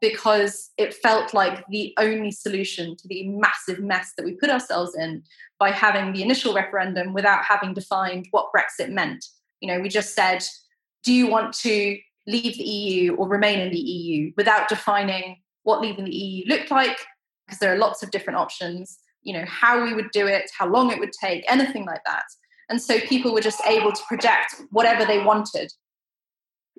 [0.00, 4.94] because it felt like the only solution to the massive mess that we put ourselves
[4.96, 5.22] in
[5.58, 9.24] by having the initial referendum without having defined what Brexit meant.
[9.60, 10.44] You know, we just said,
[11.04, 15.80] do you want to leave the EU or remain in the EU without defining what
[15.80, 16.98] leaving the EU looked like?
[17.46, 20.68] Because there are lots of different options, you know, how we would do it, how
[20.68, 22.24] long it would take, anything like that.
[22.68, 25.72] And so people were just able to project whatever they wanted.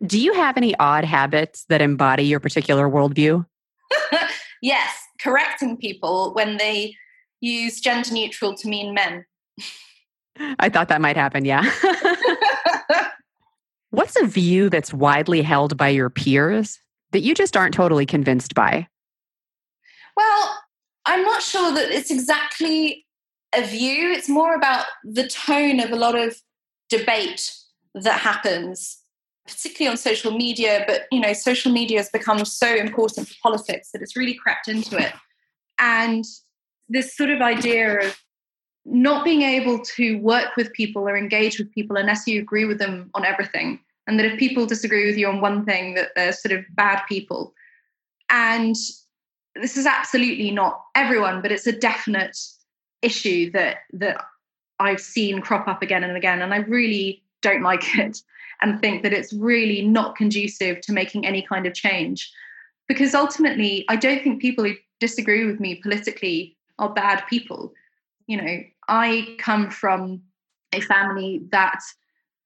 [0.06, 3.46] Do you have any odd habits that embody your particular worldview?
[4.62, 6.96] yes, correcting people when they
[7.40, 9.26] use gender neutral to mean men.
[10.60, 11.70] I thought that might happen, yeah.
[13.92, 16.80] What's a view that's widely held by your peers
[17.12, 18.88] that you just aren't totally convinced by?
[20.18, 20.60] Well,
[21.06, 23.05] I'm not sure that it's exactly
[23.58, 24.12] a view.
[24.12, 26.36] It's more about the tone of a lot of
[26.90, 27.54] debate
[27.94, 28.98] that happens,
[29.48, 30.84] particularly on social media.
[30.88, 34.68] But you know, social media has become so important for politics that it's really crept
[34.68, 35.14] into it.
[35.80, 36.24] And
[36.88, 38.18] this sort of idea of
[38.86, 42.78] not being able to work with people or engage with people unless you agree with
[42.78, 46.34] them on everything and that if people disagree with you on one thing, that they're
[46.34, 47.54] sort of bad people.
[48.30, 48.76] And
[49.56, 52.38] this is absolutely not everyone, but it's a definite
[53.06, 54.18] issue that that
[54.80, 58.22] I've seen crop up again and again, and I really don't like it
[58.62, 62.32] and think that it's really not conducive to making any kind of change.
[62.88, 67.74] Because ultimately, I don't think people who disagree with me politically are bad people.
[68.28, 70.22] You know, I come from
[70.72, 71.80] a family that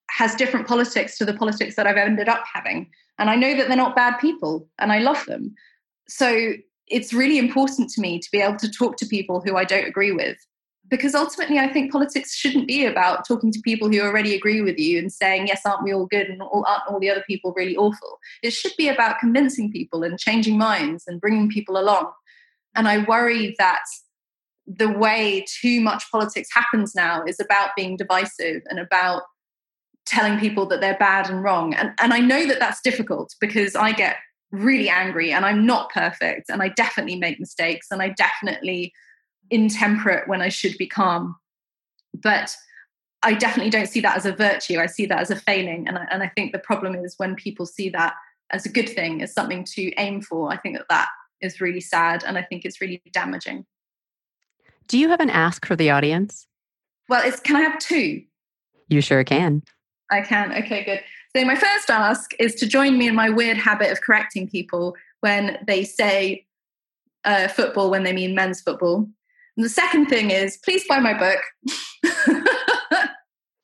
[0.09, 2.89] has different politics to the politics that I've ended up having.
[3.17, 5.53] And I know that they're not bad people and I love them.
[6.07, 6.53] So
[6.87, 9.87] it's really important to me to be able to talk to people who I don't
[9.87, 10.37] agree with.
[10.89, 14.77] Because ultimately, I think politics shouldn't be about talking to people who already agree with
[14.77, 17.53] you and saying, yes, aren't we all good and all, aren't all the other people
[17.55, 18.19] really awful?
[18.41, 22.11] It should be about convincing people and changing minds and bringing people along.
[22.75, 23.81] And I worry that
[24.65, 29.23] the way too much politics happens now is about being divisive and about
[30.05, 31.73] telling people that they're bad and wrong.
[31.73, 34.17] And, and I know that that's difficult because I get
[34.51, 38.93] really angry and I'm not perfect and I definitely make mistakes and I definitely
[39.51, 41.35] intemperate when I should be calm.
[42.13, 42.55] But
[43.23, 44.79] I definitely don't see that as a virtue.
[44.79, 45.87] I see that as a failing.
[45.87, 48.15] And I, and I think the problem is when people see that
[48.51, 51.09] as a good thing, as something to aim for, I think that that
[51.41, 53.65] is really sad and I think it's really damaging.
[54.87, 56.47] Do you have an ask for the audience?
[57.09, 58.23] Well, it's can I have two?
[58.87, 59.63] You sure can.
[60.11, 60.51] I can.
[60.51, 61.01] Okay, good.
[61.35, 64.95] So, my first ask is to join me in my weird habit of correcting people
[65.21, 66.47] when they say
[67.23, 69.07] uh, football when they mean men's football.
[69.59, 71.37] And the second thing is please buy my book.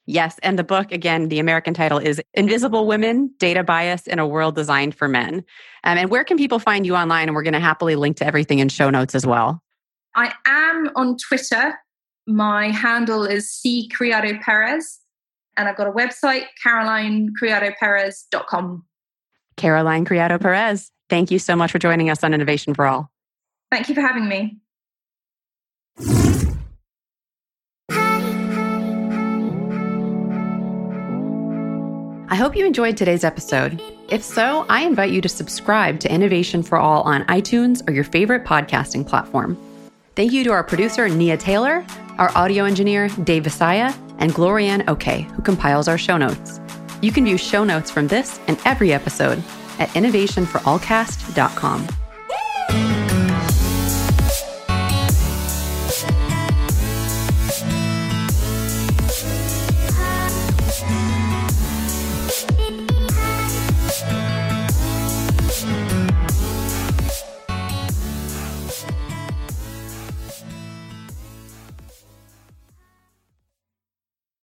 [0.05, 0.37] yes.
[0.43, 4.55] And the book, again, the American title is Invisible Women Data Bias in a World
[4.55, 5.35] Designed for Men.
[5.85, 7.29] Um, and where can people find you online?
[7.29, 9.63] And we're going to happily link to everything in show notes as well.
[10.15, 11.75] I am on Twitter.
[12.27, 14.99] My handle is C Criado Perez
[15.55, 18.83] and I've got a website, carolinecriadoperez.com.
[19.55, 23.09] Caroline Criado Perez, thank you so much for joining us on Innovation for All.
[23.71, 24.59] Thank you for having me.
[32.27, 33.81] I hope you enjoyed today's episode.
[34.09, 38.03] If so, I invite you to subscribe to Innovation for All on iTunes or your
[38.03, 39.57] favorite podcasting platform.
[40.15, 41.85] Thank you to our producer, Nia Taylor,
[42.17, 46.59] our audio engineer, Dave Visaya, and Glorianne Oke, who compiles our show notes.
[47.01, 49.41] You can view show notes from this and every episode
[49.79, 51.87] at innovationforallcast.com.